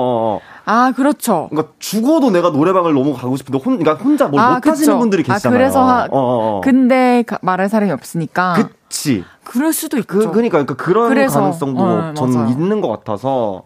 [0.65, 1.47] 아, 그렇죠.
[1.51, 4.97] 그러니까 죽어도 내가 노래방을 너무 가고 싶은데 혼, 그러니까 혼자 뭘 아, 못하시는.
[4.99, 5.57] 분들이 아, 계시잖아요.
[5.57, 6.61] 그래서 하- 어, 어, 어.
[6.61, 8.55] 근데 가- 말할 사람이 없으니까.
[8.55, 9.23] 그치.
[9.43, 10.07] 그, 럴 수도 있죠.
[10.07, 12.49] 그, 그러니까, 그러니까 그런 그래서, 가능성도 어, 저는 맞아요.
[12.49, 13.63] 있는 것 같아서.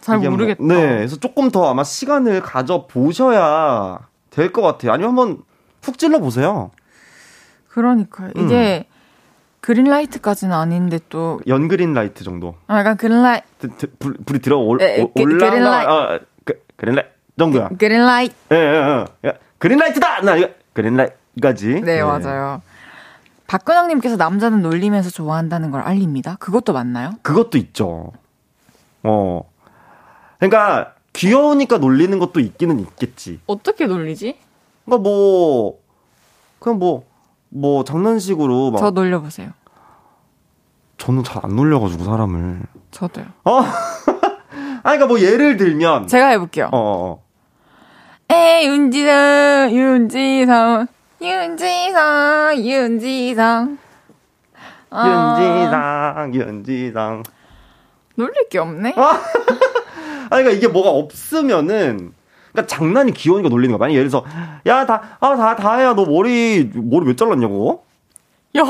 [0.00, 0.62] 잘 이게 뭐- 모르겠다.
[0.64, 0.74] 네.
[0.96, 4.92] 그래서 조금 더 아마 시간을 가져 보셔야 될 것 같아요.
[4.92, 5.38] 아니면 한번
[5.80, 6.72] 푹 찔러 보세요.
[7.68, 8.30] 그러니까요.
[8.36, 8.44] 음.
[8.46, 8.86] 이게
[9.60, 11.40] green light까지는 아닌데 또.
[11.46, 12.56] 연green light 정도.
[12.66, 13.40] 아, 약간 green li,
[14.00, 15.50] 불, 불이 들어 올, 에, 올- 그- 올라가.
[15.54, 16.18] green li- 아,
[16.82, 17.08] 그, green light
[17.38, 17.68] 정도야.
[17.78, 18.34] green light.
[18.52, 19.28] 예, 예, 예.
[19.28, 20.22] 야, green light다!
[20.22, 21.80] 나 이거, green light까지.
[21.82, 22.60] 네, 맞아요.
[23.46, 26.36] 박근영님께서 남자는 놀리면서 좋아한다는 걸 알립니다.
[26.40, 27.12] 그것도 맞나요?
[27.22, 28.12] 그것도 있죠.
[29.04, 29.42] 어.
[30.38, 33.40] 그러니까, 귀여우니까 놀리는 것도 있기는 있겠지.
[33.46, 34.38] 어떻게 놀리지?
[34.84, 35.78] 그러니까 뭐,
[36.58, 37.04] 그냥 뭐,
[37.50, 38.78] 뭐, 장난식으로 막.
[38.78, 39.50] 저 놀려보세요.
[40.98, 42.62] 저는 잘 안 놀려가지고, 사람을.
[42.90, 43.26] 저도요.
[43.44, 43.62] 어?
[44.82, 46.06] 아니, 그러니까 뭐, 예를 들면.
[46.08, 46.68] 제가 해볼게요.
[46.72, 47.22] 어, 어.
[48.34, 50.86] 에이, 윤지성, 윤지성,
[51.20, 53.78] 윤지성, 윤지성.
[54.90, 57.22] 아, 윤지상, 윤지상.
[58.16, 58.94] 놀릴 게 없네?
[58.96, 59.20] 아,
[60.30, 62.12] 그러니까 이게 뭐가 없으면은,
[62.52, 63.78] 그러니까 장난이 귀여우니까 놀리는 거야.
[63.86, 64.26] 만약 예를 들어서,
[64.66, 67.84] 야, 다, 아, 다, 다혜야, 너 머리, 머리 왜 잘랐냐고?
[68.58, 68.62] 야,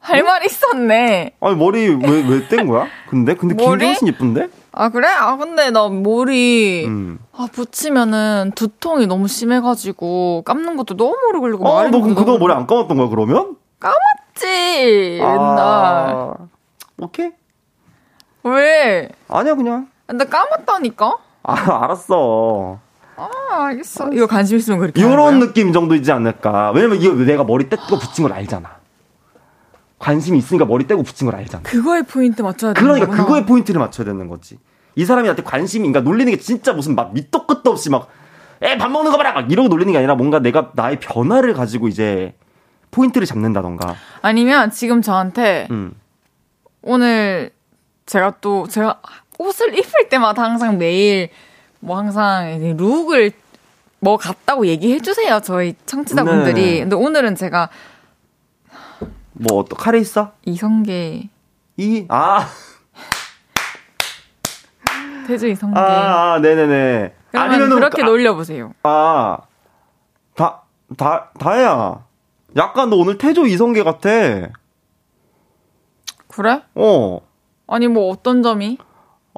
[0.00, 1.32] 할말 있었네.
[1.40, 2.86] 아니, 머리 왜, 왜 뗀 거야?
[3.08, 3.34] 근데?
[3.34, 3.78] 근데 머리?
[3.78, 4.48] 김경신 예쁜데?
[4.72, 5.08] 아, 그래?
[5.08, 7.18] 아, 근데 나 머리, 음.
[7.36, 12.38] 아, 붙이면은 두통이 너무 심해가지고, 감는 것도 너무 오래 걸리고, 어, 마르는 너 그럼 너무
[12.38, 13.56] 머리 안 감았던 거야, 그러면?
[13.80, 15.58] 감았지, 옛날.
[15.58, 16.34] 아,
[16.98, 17.30] 오케이.
[18.44, 19.08] 왜?
[19.28, 19.88] 아니야, 그냥.
[20.06, 21.16] 나 까맣다니까?
[21.42, 22.78] 아, 알았어.
[23.16, 24.10] 아, 알겠어.
[24.12, 25.00] 이거 관심 있으면 그렇게.
[25.00, 25.40] 이런?
[25.40, 26.70] 느낌 정도이지 않을까.
[26.74, 28.79] 왜냐면 이거 내가 머리 떼고 붙인 걸 알잖아.
[30.00, 31.62] 관심이 있으니까 머리 떼고 붙인 걸 알잖아.
[31.62, 33.22] 그거에 포인트 맞춰야 되는 그러니까 거구나.
[33.22, 34.58] 그거에 포인트를 맞춰야 되는 거지.
[34.96, 38.08] 이 사람이 나한테 관심이, 그러니까 놀리는 게 진짜 무슨 막 밑도 끝도 없이 막,
[38.62, 39.32] 에, 밥 먹는 거 봐라!
[39.32, 42.34] 막 이러고 놀리는 게 아니라 뭔가 내가 나의 변화를 가지고 이제
[42.90, 43.94] 포인트를 잡는다던가.
[44.22, 45.92] 아니면 지금 저한테 음.
[46.82, 47.50] 오늘
[48.06, 49.00] 제가 또 제가
[49.38, 51.28] 옷을 입을 때마다 항상 매일
[51.78, 53.32] 뭐 항상 룩을
[54.00, 56.80] 뭐 같다고 얘기해 주세요 저희 청취자분들이 네.
[56.80, 57.68] 근데 오늘은 제가
[59.40, 60.32] 뭐, 또 카레 있어?
[60.44, 61.28] 이성계
[61.78, 62.44] 이, 아,
[65.26, 67.14] 태주 이성계 아, 아, 네네네.
[67.30, 69.38] 그러면 아니면은 그렇게 아, 놀려보세요 아,
[70.34, 70.62] 다,
[70.96, 72.04] 다, 다혜야.
[72.56, 74.08] 약간 너 오늘 태조 이성계 같아.
[76.28, 76.62] 그래?
[76.74, 77.20] 어.
[77.66, 78.76] 아니 뭐 어떤 점이?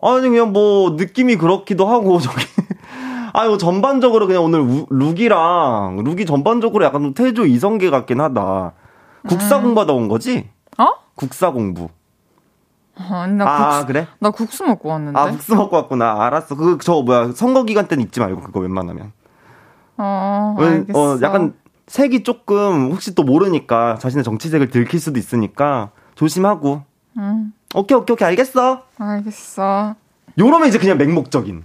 [0.04, 2.44] 아니, 그냥 뭐, 느낌이 그렇기도 하고, 저기.
[3.34, 8.72] 아니, 뭐, 전반적으로 그냥 오늘 우- 룩이랑, 룩이 전반적으로 약간 좀 태조 이성계 같긴 하다.
[9.28, 10.48] 국사 공부하다 온 거지?
[10.78, 10.86] 어?
[11.14, 11.88] 국사 공부.
[12.96, 14.06] 아니 나 아, 국수 그래?
[14.18, 16.24] 나 국수 먹고 왔는데 아, 국수 먹고 왔구나.
[16.26, 16.54] 알았어.
[16.56, 19.12] 그, 저, 뭐야, 선거 기간 때는 잊지 말고, 그거 웬만하면.
[19.98, 21.54] 어 왜- 알겠어 어, 약간
[21.86, 26.82] 색이 조금 혹시 또 모르니까 자신의 정치색을 들킬 수도 있으니까 조심하고.
[27.18, 28.82] 응 오케이, 오케이, 오케이, 알겠어.
[28.98, 29.94] 알겠어
[30.38, 31.62] 요러면 이제 그냥 맹목적인.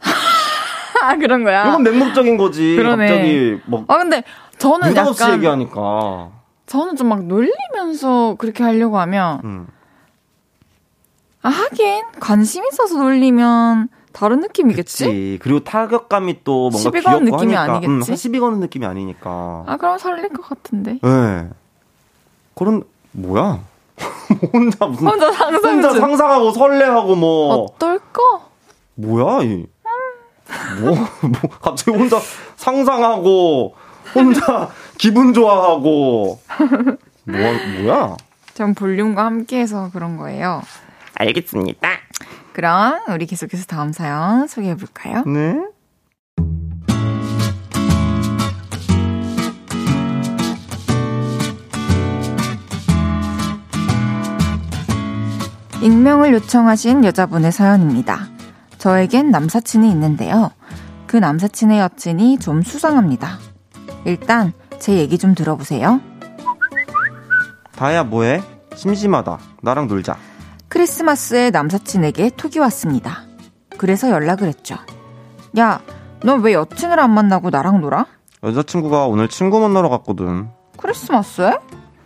[1.02, 2.76] 아 그런 거야 이건 맹목적인 거지.
[2.76, 3.06] 그러네.
[3.08, 4.22] 갑자기 뭐 아 근데
[4.58, 6.30] 저는 약간 얘기하니까.
[6.66, 9.66] 저는 좀 막 놀리면서 그렇게 하려고 하면 음.
[11.42, 15.04] 아 하긴 관심 있어서 놀리면 다른 느낌이겠지?
[15.04, 15.38] 그치.
[15.42, 17.76] 그리고 타격감이 또 뭔가 시비 거는 귀엽고 느낌이 하니까.
[17.86, 18.12] 아니겠지?
[18.12, 19.64] 음, 시비 거는 느낌이 아니니까.
[19.66, 20.98] 아 그럼 살릴 것 같은데.
[21.02, 21.48] 네.
[22.54, 23.60] 그런 뭐야?
[24.52, 26.00] 혼자 무슨 혼자 상상 혼자 중.
[26.00, 28.22] 상상하고 설레하고 뭐 어떨까?
[28.94, 29.66] 뭐야 이
[30.80, 32.18] 뭐, 뭐 갑자기 혼자
[32.56, 33.74] 상상하고
[34.14, 34.70] 혼자
[35.02, 36.38] 기분 좋아하고
[37.26, 37.36] 뭐
[37.82, 38.16] 뭐야?
[38.54, 40.62] 전 볼륨과 함께해서 그런 거예요.
[41.14, 41.88] 알겠습니다.
[42.52, 45.24] 그럼 우리 계속해서 다음 사연 소개해 볼까요?
[45.26, 45.56] 네.
[55.82, 58.28] 익명을 요청하신 여자분의 사연입니다.
[58.78, 60.52] 저에겐 남사친이 있는데요.
[61.08, 63.40] 그 남사친의 여친이 좀 수상합니다.
[64.04, 64.52] 일단
[64.82, 66.00] 제 얘기 좀 들어보세요.
[67.76, 68.42] 다야 뭐해?
[68.74, 69.38] 심심하다.
[69.62, 70.16] 나랑 놀자.
[70.66, 73.22] 크리스마스에 남사친에게 톡이 왔습니다.
[73.78, 74.74] 그래서 연락을 했죠.
[75.56, 75.80] 야,
[76.24, 78.06] 너왜 여친을 안 만나고 나랑 놀아?
[78.42, 80.48] 여자친구가 오늘 친구 만나러 갔거든.
[80.76, 81.58] 크리스마스에?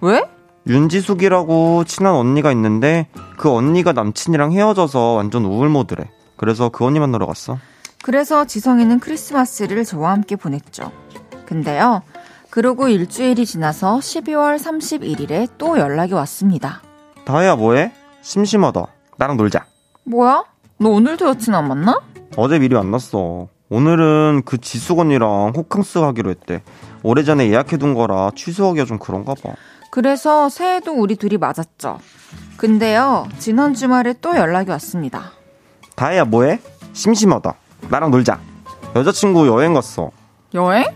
[0.02, 0.28] 왜?
[0.66, 3.08] 윤지숙이라고 친한 언니가 있는데
[3.38, 6.10] 그 언니가 남친이랑 헤어져서 완전 우울모드래.
[6.36, 7.56] 그래서 그 언니 만나러 갔어.
[8.02, 10.92] 그래서 지성이는 크리스마스를 저와 함께 보냈죠.
[11.46, 12.02] 근데요,
[12.56, 16.80] 그러고 일주일이 지나서 12월 31일에 또 연락이 왔습니다.
[17.26, 17.92] 다혜야 뭐해?
[18.22, 18.86] 심심하다.
[19.18, 19.66] 나랑 놀자.
[20.04, 20.42] 뭐야?
[20.78, 22.00] 너 오늘도 여친 안 만나?
[22.34, 23.48] 어제 미리 만났어.
[23.68, 26.62] 오늘은 그 지숙 언니랑 호캉스 하기로 했대.
[27.02, 29.52] 오래전에 예약해둔 거라 취소하기가 좀 그런가 봐.
[29.90, 31.98] 그래서 새해도 우리 둘이 맞았죠.
[32.56, 35.32] 근데요, 지난 주말에 또 연락이 왔습니다.
[35.94, 36.60] 다혜야 뭐해?
[36.94, 37.52] 심심하다.
[37.90, 38.40] 나랑 놀자.
[38.94, 40.10] 여자친구 여행 갔어.
[40.54, 40.86] 여행?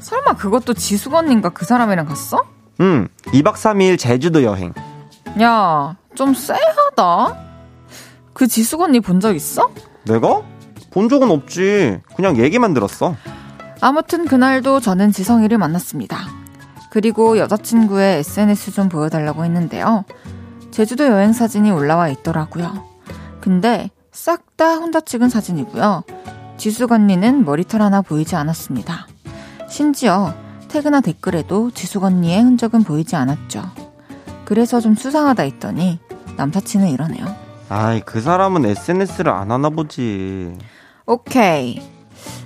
[0.00, 2.42] 설마 그것도 지숙 언니인가 그 사람이랑 갔어?
[2.80, 3.08] 응.
[3.26, 4.72] 2박 3일 제주도 여행.
[5.40, 7.36] 야, 좀 쎄하다.
[8.32, 9.70] 그 지숙 언니 본 적 있어?
[10.04, 10.42] 내가?
[10.90, 12.00] 본 적은 없지.
[12.16, 13.14] 그냥 얘기만 들었어.
[13.80, 16.18] 아무튼 그날도 저는 지성이를 만났습니다.
[16.90, 20.04] 그리고 여자친구의 SNS 좀 보여달라고 했는데요.
[20.70, 22.84] 제주도 여행 사진이 올라와 있더라고요.
[23.40, 26.02] 근데 싹 다 혼자 찍은 사진이고요.
[26.58, 29.06] 지숙 언니는 머리털 하나 보이지 않았습니다.
[29.70, 30.34] 심지어
[30.68, 33.62] 태그나 댓글에도 지숙 언니의 흔적은 보이지 않았죠.
[34.44, 35.98] 그래서 좀 수상하다 했더니
[36.36, 37.24] 남사친은 이러네요.
[37.68, 40.56] 아이, 그 사람은 SNS를 안 하나 보지.
[41.06, 41.80] 오케이.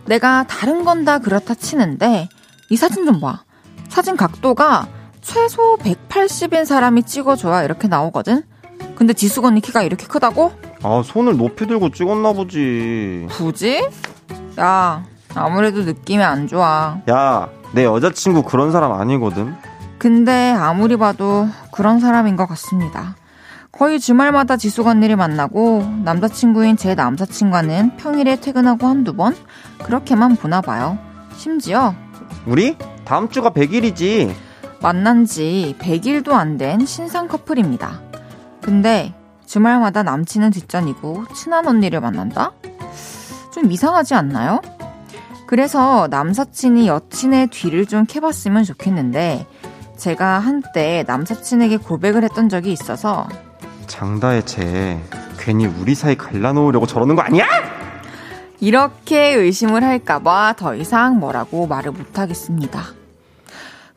[0.07, 2.29] 내가 다른 건 다 그렇다 치는데
[2.71, 3.43] 이 사진 좀 봐.
[3.89, 4.87] 사진 각도가
[5.23, 8.43] 최소 180인 사람이 찍어줘야 이렇게 나오거든.
[8.97, 10.53] 근데 지숙 언니 키가 이렇게 크다고?
[10.83, 13.27] 아, 손을 높이 들고 찍었나 보지.
[13.31, 13.83] 굳이?
[14.61, 15.05] 야,
[15.35, 16.99] 아무래도 느낌이 안 좋아.
[17.11, 19.55] 야, 내 여자친구 그런 사람 아니거든.
[19.99, 23.17] 근데 아무리 봐도 그런 사람인 것 같습니다.
[23.73, 29.35] 거의 주말마다 지숙 언니를 만나고 남자친구인 제 남사친과는 평일에 퇴근하고 한두 번
[29.83, 30.99] 그렇게만 보나 봐요.
[31.37, 31.95] 심지어
[32.47, 32.77] 우리?
[33.05, 34.33] 다음 주가 100일이지.
[34.81, 38.01] 만난 지 100일도 안 된 신상 커플입니다.
[38.61, 39.13] 근데
[39.47, 42.53] 주말마다 남친은 뒷전이고 친한 언니를 만난다?
[43.53, 44.61] 좀 이상하지 않나요?
[45.47, 49.47] 그래서 남사친이 여친의 뒤를 좀 캐봤으면 좋겠는데
[49.97, 53.29] 제가 한때 남사친에게 고백을 했던 적이 있어서
[53.87, 55.01] 장다혜 쟤
[55.39, 57.47] 괜히 우리 사이 갈라놓으려고 저러는 거 아니야?
[58.61, 62.83] 이렇게 의심을 할까봐 더 이상 뭐라고 말을 못하겠습니다.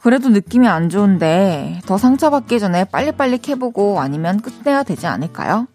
[0.01, 5.67] 그래도 느낌이 안 좋은데 더 상처받기 전에 빨리빨리 캐보고 아니면 끝내야 되지 않을까요?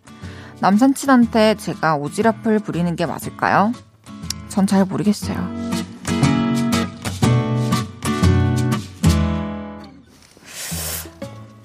[0.61, 3.73] 남사친한테 제가 오지랖을 부리는 게 맞을까요?
[4.53, 5.73] 전 잘 모르겠어요.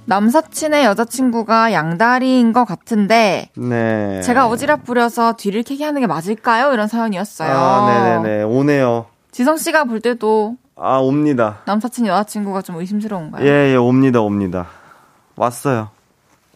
[0.06, 4.22] 남사친의 여자친구가 양다리인 것 같은데 네.
[4.22, 6.72] 제가 오지랖 부려서 뒤를 캐게 하는 게 맞을까요?
[6.72, 7.52] 이런 사연이었어요.
[7.52, 8.44] 아, 네네네.
[8.44, 9.08] 오네요.
[9.32, 11.60] 지성 씨가 볼 때도 아, 옵니다.
[11.66, 13.46] 남사친 여자친구가 좀 의심스러운가요?
[13.46, 14.68] 예, 예, 옵니다, 옵니다.
[15.36, 15.90] 왔어요.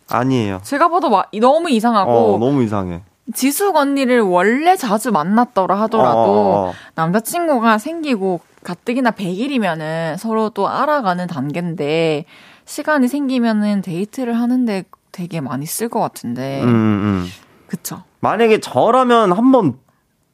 [0.10, 0.62] 아니에요.
[0.64, 3.02] 제가 봐도 마- 너무 이상하고 어, 너무 이상해.
[3.34, 6.74] 지숙 언니를 원래 자주 만났더라 하더라도 어, 어.
[6.96, 12.26] 남자친구가 생기고 가뜩이나 100일이면은 서로 또 알아가는 단계인데
[12.66, 17.28] 시간이 생기면은 데이트를 하는데 되게 많이 쓸 것 같은데 음, 음.
[17.68, 18.04] 그쵸?
[18.20, 19.78] 만약에 저라면 한번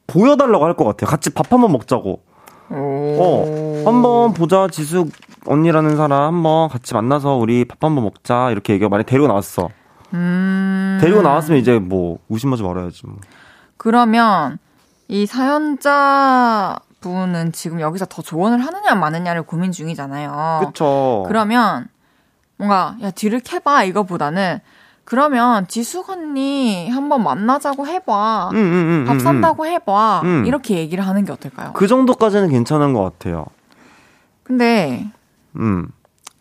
[0.07, 1.09] 보여달라고 할 것 같아요.
[1.09, 2.21] 같이 밥 한번 먹자고.
[2.69, 3.83] 어, 오.
[3.85, 5.09] 한번 보자, 지숙
[5.45, 8.51] 언니라는 사람 한번 같이 만나서 우리 밥 한번 먹자.
[8.51, 9.69] 이렇게 얘기가 만약 데리고 나왔어.
[10.17, 10.97] 음.
[11.01, 13.05] 데리고 나왔으면 이제 뭐, 의심하지 말아야지.
[13.05, 13.17] 뭐.
[13.77, 14.57] 그러면
[15.07, 20.61] 이 사연자 분은 지금 여기서 더 조언을 하느냐 마느냐를 고민 중이잖아요.
[20.65, 21.23] 그쵸.
[21.27, 21.87] 그러면
[22.57, 24.59] 뭔가 야 뒤를 캐봐 이거보다는
[25.05, 28.49] 그러면 지숙 언니 한번 만나자고 해봐.
[28.51, 30.21] 음, 음, 음, 밥 음, 산다고 해봐.
[30.25, 30.45] 음.
[30.45, 31.71] 이렇게 얘기를 하는 게 어떨까요?
[31.73, 33.45] 그 정도까지는 괜찮은 것 같아요.
[34.43, 35.07] 근데
[35.55, 35.87] 음,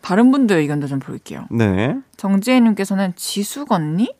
[0.07, 1.47] 다른 분들 의견도 좀 볼게요.
[1.51, 1.97] 네.
[2.15, 4.15] 정지혜님께서는 지숙 언니?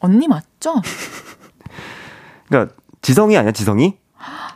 [0.00, 0.76] 언니 맞죠?
[2.48, 3.98] 그러니까 지성이 아니야, 지성이?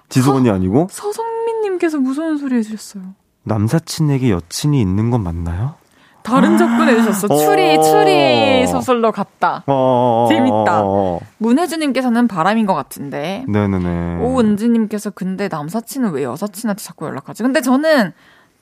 [0.09, 0.89] 지숙 언니 아니고?
[0.91, 3.03] 서성민님께서 무서운 소리 해주셨어요.
[3.43, 5.75] 남사친에게 여친이 있는 건 맞나요?
[6.23, 7.29] 다른 접근 해 주셨어.
[7.29, 7.83] 추리, 어.
[7.83, 9.65] 추리 소설로 갔다.
[9.67, 10.85] 어, 재밌다.
[10.85, 11.21] 어, 어.
[11.37, 13.45] 문혜주님께서는 바람인 것 같은데.
[13.47, 14.25] 네네네.
[14.25, 17.43] 오은지님께서 근데 남사친은 왜 여사친한테 자꾸 연락하지?
[17.43, 18.15] 근데 저는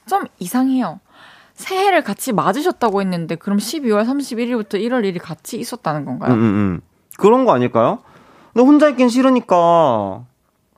[0.07, 0.99] 좀 이상해요.
[1.61, 6.33] 새해를 같이 맞으셨다고 했는데 그럼 12월 31일부터 1월 1일 같이 있었다는 건가요?
[6.33, 6.81] 음, 음, 음.
[7.19, 8.01] 그런 거 아닐까요?
[8.53, 10.25] 근데 혼자 있긴 싫으니까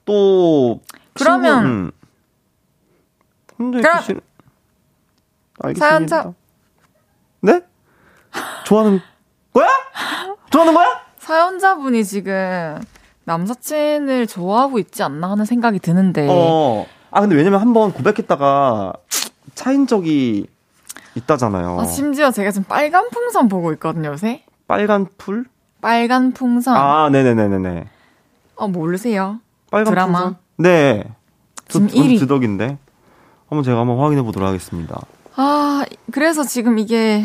[0.05, 0.81] 또
[1.15, 1.91] 그러면- 친구, 음.
[3.59, 4.21] 혼자 그럼- 싫.
[5.79, 6.33] 사연자-
[7.41, 7.61] 네?
[8.65, 9.01] 좋아하는
[9.53, 9.69] 거야?
[10.51, 11.01] 좋아하는 거야?
[11.19, 12.81] 사연자분이 지금
[13.25, 16.85] 남사친을 좋아하고 있지 않나 하는 생각이 드는데 어.
[17.13, 18.95] 아 근데 왜냐면 한 번 고백했다가
[19.55, 20.49] 차인 적이
[21.15, 21.81] 있다잖아요.
[21.81, 24.45] 아, 심지어 제가 지금 빨간 풍선 보고 있거든요, 요새.
[24.67, 25.45] 빨간 풀?
[25.81, 26.77] 빨간 풍선.
[26.77, 27.87] 아, 네네네네네.
[28.57, 29.41] 어, 모르세요?
[29.71, 30.19] 빨간 드라마?
[30.21, 30.37] 풍선?
[30.59, 31.05] 네.
[31.69, 32.19] 저, 지금 저 1위.
[32.19, 32.79] 주덕인데.
[33.49, 35.01] 한번 제가 한번 확인해 보도록 하겠습니다.
[35.37, 37.23] 아, 그래서 지금 이게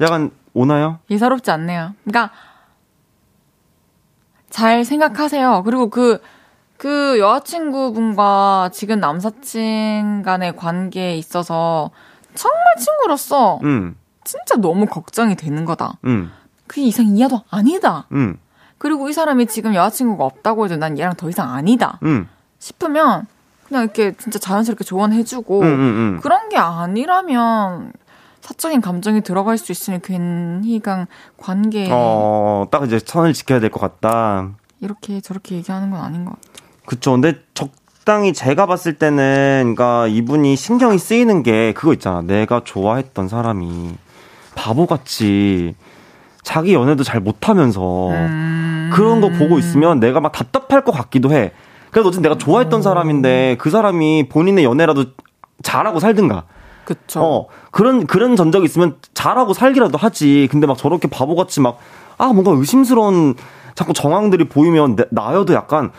[0.00, 0.98] 약간 오나요?
[1.10, 1.94] 예사롭지 않네요.
[2.04, 2.32] 그러니까
[4.50, 5.62] 잘 생각하세요.
[5.64, 6.20] 그리고 그,
[6.76, 11.90] 그 여자친구분과 지금 남사친 간의 관계에 있어서
[12.34, 15.98] 정말 친구로서 응, 진짜 너무 걱정이 되는 거다.
[16.06, 16.30] 응,
[16.66, 18.06] 그 이상 이하도 아니다.
[18.12, 18.38] 응,
[18.78, 21.98] 그리고 이 사람이 지금 여자친구가 없다고 해도 난 얘랑 더 이상 아니다.
[22.04, 22.28] 응,
[22.58, 23.26] 싶으면
[23.68, 25.80] 그냥 이렇게 진짜 자연스럽게 조언해주고 응, 응,
[26.14, 26.20] 응.
[26.22, 27.92] 그런 게 아니라면
[28.40, 31.06] 사적인 감정이 들어갈 수 있으니 괜히 그냥
[31.38, 34.50] 관계에 어, 딱 이제 선을 지켜야 될 것 같다.
[34.80, 36.52] 이렇게 저렇게 얘기하는 건 아닌 것 같아요.
[36.84, 37.12] 그쵸.
[37.12, 37.70] 근데 적
[38.04, 42.20] 당히 제가 봤을 때는, 그니까 이분이 신경이 쓰이는 게 그거 있잖아.
[42.22, 43.94] 내가 좋아했던 사람이
[44.54, 45.74] 바보같이
[46.42, 48.90] 자기 연애도 잘 못하면서 음.
[48.92, 51.52] 그런 거 보고 있으면 내가 막 답답할 것 같기도 해.
[51.90, 55.06] 그래도 어쨌든 내가 좋아했던 사람인데 그 사람이 본인의 연애라도
[55.62, 56.44] 잘하고 살든가.
[56.84, 57.20] 그쵸.
[57.22, 60.48] 어, 그런, 그런 전적이 있으면 잘하고 살기라도 하지.
[60.50, 61.78] 근데 막 저렇게 바보같이 막,
[62.18, 63.34] 아, 뭔가 의심스러운
[63.74, 65.90] 자꾸 정황들이 보이면 내- 나여도 약간,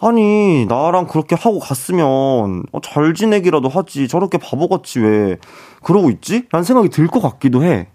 [0.00, 4.06] 아니, 나랑 그렇게 하고 갔으면, 어, 잘 지내기라도 하지.
[4.08, 5.36] 저렇게 바보같이 왜,
[5.82, 6.44] 그러고 있지?
[6.52, 7.88] 라는 생각이 들 것 같기도 해.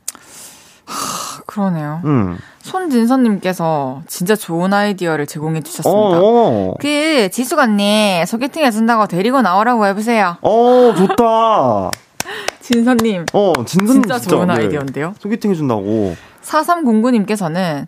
[1.45, 2.01] 그러네요.
[2.05, 2.37] 응.
[2.61, 6.19] 손진선님께서 진짜 좋은 아이디어를 제공해 어, 주셨습니다.
[6.21, 6.73] 어.
[6.79, 10.37] 그 지숙 언니 소개팅 해준다고 데리고 나오라고 해보세요.
[10.41, 11.91] 어, 좋다.
[12.61, 14.53] 진선님 어, 진선 진짜 좋은 네.
[14.55, 15.13] 아이디어인데요.
[15.19, 16.15] 소개팅 해준다고.
[16.43, 17.87] 4309님께서는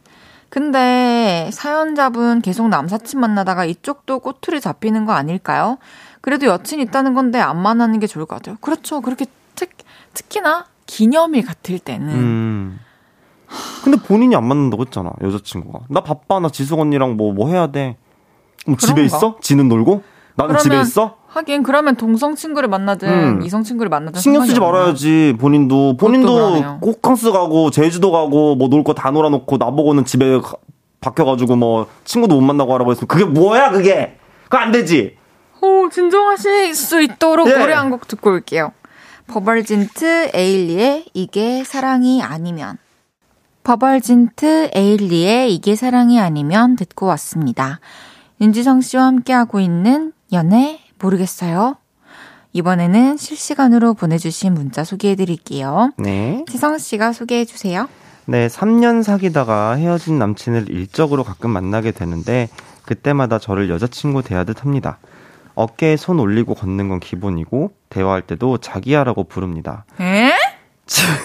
[0.56, 5.78] 근데 사연자분 계속 남사친 만나다가 이쪽도 꼬투리 잡히는 거 아닐까요?
[6.22, 8.56] 그래도 여친 있다는 건데 안 만나는 게 좋을 것 같아요.
[8.62, 9.02] 그렇죠.
[9.02, 9.26] 그렇게
[9.56, 9.72] 특,
[10.14, 12.80] 특히나 기념일 같을 때는 음.
[13.84, 15.88] 근데 본인이 안 맞는다고 했잖아, 여자친구가.
[15.90, 17.98] 나 바빠, 나 지숙 언니랑 뭐, 뭐 해야 돼.
[18.64, 19.18] 그럼 집에 그런가?
[19.18, 19.38] 있어?
[19.42, 20.04] 지는 놀고?
[20.36, 21.18] 나는 집에 있어?
[21.36, 23.42] 하긴 그러면 동성 친구를 만나든 음.
[23.44, 24.58] 이성 친구를 만나든 신경 쓰지?
[24.60, 25.98] 말아야지, 본인도.
[25.98, 26.62] 본인도.
[26.82, 30.54] 호캉스 가고, 제주도 가고, 뭐 놀 거 다 놀아놓고, 나보고는 집에 가-
[31.02, 34.18] 박혀가지고, 뭐, 친구도 못 만나고 하라고 했으면, 그게 뭐야, 그게!
[34.46, 35.18] 그거 안 되지!
[35.62, 37.54] 오, 진정하실 수 있도록 예.
[37.58, 38.72] 노래 한 곡 듣고 올게요.
[39.28, 42.78] 버벌진트 에일리의 이게 사랑이 아니면.
[43.64, 47.80] 버벌진트 에일리의 이게 사랑이 아니면 듣고 왔습니다.
[48.40, 51.78] 윤지성 씨와 함께하고 있는 연애 모르겠어요.
[52.54, 55.92] 이번에는 실시간으로 보내주신 문자 소개해 드릴게요.
[55.98, 56.44] 네.
[56.50, 57.88] 지성 씨가 소개해 주세요.
[58.26, 62.50] 네, 3년 사귀다가 헤어진 남친을 일적으로 가끔 만나게 되는데
[62.86, 64.98] 그때마다 저를 여자친구 대하듯 합니다.
[65.54, 69.86] 어깨에 손 올리고 걷는 건 기본이고 대화할 때도 자기야라고 부릅니다.
[70.00, 70.32] 에?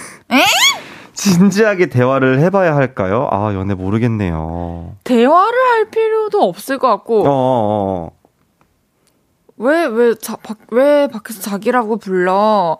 [1.15, 3.29] 진지하게 대화를 해봐야 할까요?
[3.31, 4.95] 아, 연애 모르겠네요.
[5.05, 8.20] 대화를 할 필요도 없을 것 같고, 어, 어, 어.
[9.61, 12.79] 왜, 왜, 자, 밖, 왜 밖에서 자기라고 불러?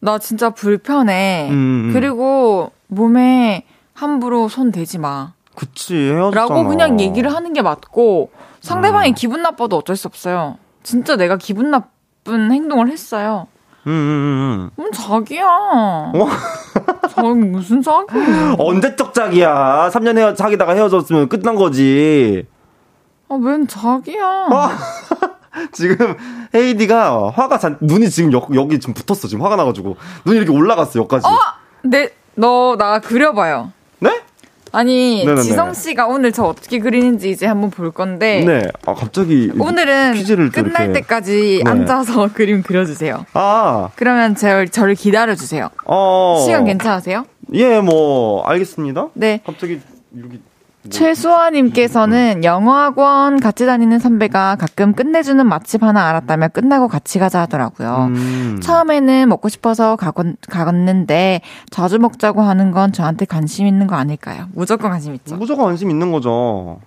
[0.00, 1.48] 나 진짜 불편해.
[1.50, 1.90] 음, 음.
[1.92, 5.34] 그리고 몸에 함부로 손 대지 마.
[5.54, 6.54] 그치, 헤어졌잖아.
[6.54, 8.30] 라고 그냥 얘기를 하는 게 맞고,
[8.62, 9.14] 상대방이 음.
[9.14, 10.56] 기분 나빠도 어쩔 수 없어요.
[10.82, 13.46] 진짜 내가 기분 나쁜 행동을 했어요.
[13.86, 16.12] 음, 음, 음, 그럼 자기야.
[17.10, 18.16] 자기 무슨 자기?
[18.16, 18.54] 음.
[18.58, 19.90] 언제적 짝이야.
[19.92, 22.46] 3년 헤어, 사귀다가 헤어졌으면 끝난 거지.
[23.28, 24.24] 아, 웬 자기야.
[24.50, 24.78] 아,
[25.72, 26.14] 지금
[26.54, 29.28] 헤이디가 화가 잔, 눈이 지금 여, 여기 지금 붙었어.
[29.28, 29.96] 지금 화가 나가지고.
[30.24, 31.26] 눈이 이렇게 올라갔어, 여기까지.
[31.82, 33.72] 네, 너, 나 그려봐요.
[33.98, 34.22] 네?
[34.72, 35.42] 아니, 네네네.
[35.42, 38.44] 지성 씨가 오늘 저 어떻게 그리는지 이제 한번 볼 건데.
[38.46, 38.62] 네.
[38.86, 39.50] 아, 갑자기.
[39.58, 41.00] 오늘은 퀴즈를 또 끝날 이렇게.
[41.00, 41.70] 때까지 네.
[41.70, 43.26] 앉아서 그림 그려주세요.
[43.32, 45.70] 아, 그러면 저, 저를 기다려 주세요.
[45.86, 46.40] 어.
[46.46, 47.24] 시간 괜찮으세요?
[47.54, 49.08] 예, 뭐, 알겠습니다.
[49.14, 49.40] 네.
[49.44, 49.80] 갑자기,
[50.16, 50.28] 여기.
[50.34, 50.49] 뭐-
[50.88, 58.06] 최수아님께서는 영어학원 같이 다니는 선배가 가끔 끝내주는 맛집 하나 알았다면 끝나고 같이 가자 하더라고요.
[58.08, 58.60] 음.
[58.62, 64.46] 처음에는 먹고 싶어서 가건, 가갔는데 자주 먹자고 하는 건 저한테 관심 있는 거 아닐까요?
[64.54, 65.36] 무조건 관심 있죠.
[65.36, 66.80] 무조건 관심 있는 거죠.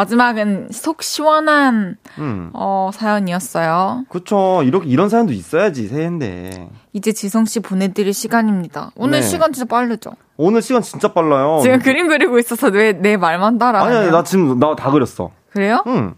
[0.00, 2.50] 마지막은 속 시원한 음.
[2.54, 4.04] 어, 사연이었어요.
[4.08, 4.62] 그쵸.
[4.64, 6.70] 이렇게, 이런 사연도 있어야지, 새해인데.
[6.94, 8.92] 이제 지성 씨 보내드릴 시간입니다.
[8.96, 9.26] 오늘 네.
[9.26, 10.12] 시간 진짜 빠르죠?
[10.38, 11.60] 오늘 시간 진짜 빨라요.
[11.62, 13.82] 지금 그림 그리고 있어서 왜내 말만 따라?
[13.82, 15.32] 아니, 아니, 나 지금, 나 다 그렸어.
[15.50, 15.82] 그래요?
[15.86, 16.14] 응.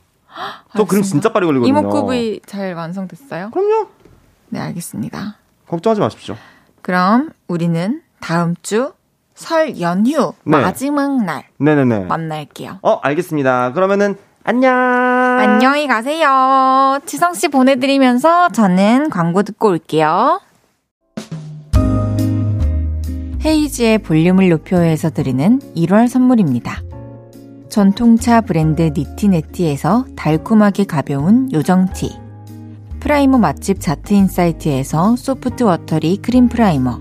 [0.77, 1.03] 저 그림.
[1.03, 1.69] 진짜 빨리 걸리거든요.
[1.77, 3.51] 이목구비 잘 완성됐어요?
[3.51, 3.89] 그럼요.
[4.51, 5.39] 네, 알겠습니다.
[5.67, 6.37] 걱정하지 마십시오.
[6.83, 8.93] 그럼 우리는 다음 주
[9.35, 10.61] 설 연휴 네.
[10.61, 12.01] 마지막 날 네네네.
[12.07, 12.79] 만날게요.
[12.83, 13.73] 어, 알겠습니다.
[13.73, 14.73] 그러면은, 안녕.
[14.75, 16.99] 안녕히 가세요.
[17.07, 20.41] 지성 씨 보내드리면서 저는 광고 듣고 올게요.
[23.45, 26.81] 헤이즈의 볼륨을 높여서 드리는 1월 선물입니다.
[27.69, 32.19] 전통차 브랜드 니티네티에서 달콤하게 가벼운 요정티.
[33.01, 37.01] 프라이머 맛집 자트인사이트에서 soft watery cream primer.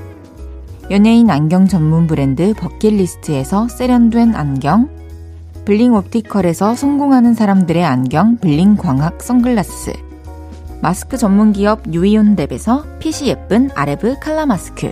[0.91, 4.89] 연예인 안경 전문 브랜드 버킷리스트에서 세련된 안경.
[5.63, 9.93] 블링 옵티컬에서 성공하는 사람들의 안경 블링 광학 선글라스.
[10.81, 14.91] 마스크 전문 기업 유이온랩에서 핏이 예쁜 아레브 칼라 마스크.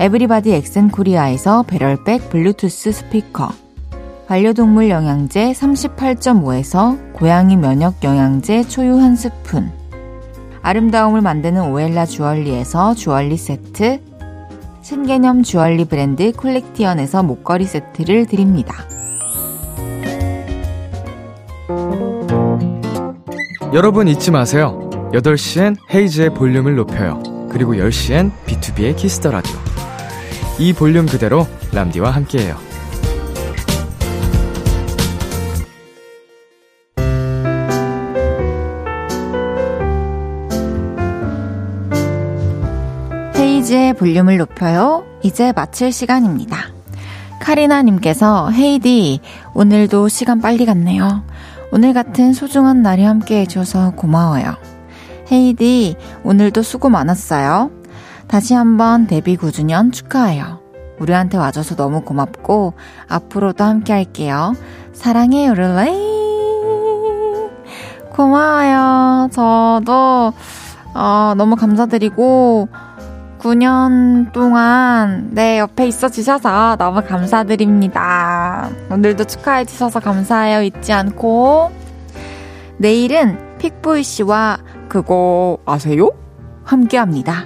[0.00, 3.50] 에브리바디 엑센 코리아에서 배럴백 블루투스 스피커.
[4.26, 9.70] 반려동물 영양제 38.5에서 고양이 면역 영양제 초유 한 스푼.
[10.62, 14.13] 아름다움을 만드는 오엘라 주얼리에서 주얼리 세트.
[14.84, 18.86] 신개념 주얼리 브랜드 콜렉티언에서 목걸이 세트를 드립니다.
[23.72, 24.90] 여러분 잊지 마세요.
[25.14, 27.22] 8시엔 헤이즈의 볼륨을 높여요.
[27.50, 29.56] 그리고 10시엔 비투비의 키스 더 라디오.
[30.58, 32.73] 이 볼륨 그대로 람디와 함께해요.
[43.74, 45.04] 헤이즈의 볼륨을 높여요.
[45.22, 46.56] 이제 마칠 시간입니다.
[47.40, 49.20] 카리나님께서 헤이디
[49.52, 51.24] 오늘도 시간 빨리 갔네요.
[51.72, 54.54] 오늘 같은 소중한 날이 함께 해줘서 고마워요.
[55.30, 57.72] 헤이디 오늘도 수고 많았어요.
[58.28, 60.60] 다시 한번 데뷔 9주년 축하해요.
[61.00, 62.74] 우리한테 와줘서 너무 고맙고
[63.08, 64.54] 앞으로도 함께 할게요.
[64.92, 66.14] 사랑해요, 룰레이.
[68.12, 69.28] 고마워요.
[69.32, 70.32] 저도
[70.94, 72.68] 어, 너무 감사드리고
[73.44, 78.70] 9년 동안 내 옆에 있어 주셔서 너무 감사드립니다.
[78.90, 80.62] 오늘도 축하해 주셔서 감사해요.
[80.62, 81.70] 잊지 않고
[82.78, 84.58] 내일은 픽보이 씨와
[84.88, 86.10] 그거 아세요?
[86.64, 87.44] 함께 합니다.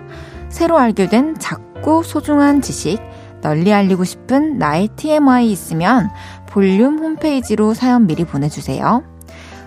[0.50, 3.00] 새로 알게 된 작고 소중한 지식
[3.40, 6.10] 널리 알리고 싶은 나의 TMI 있으면
[6.46, 9.02] 볼륨 홈페이지로 사연 미리 보내주세요.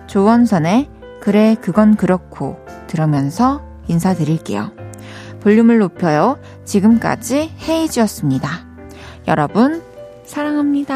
[0.08, 0.90] 조원선의
[1.20, 4.81] 그래 그건 그렇고 들으면서 인사드릴게요.
[5.42, 6.40] 볼륨을 높여요.
[6.66, 8.50] 지금까지 헤이즈였습니다.
[9.28, 9.82] 여러분
[10.24, 10.96] 사랑합니다.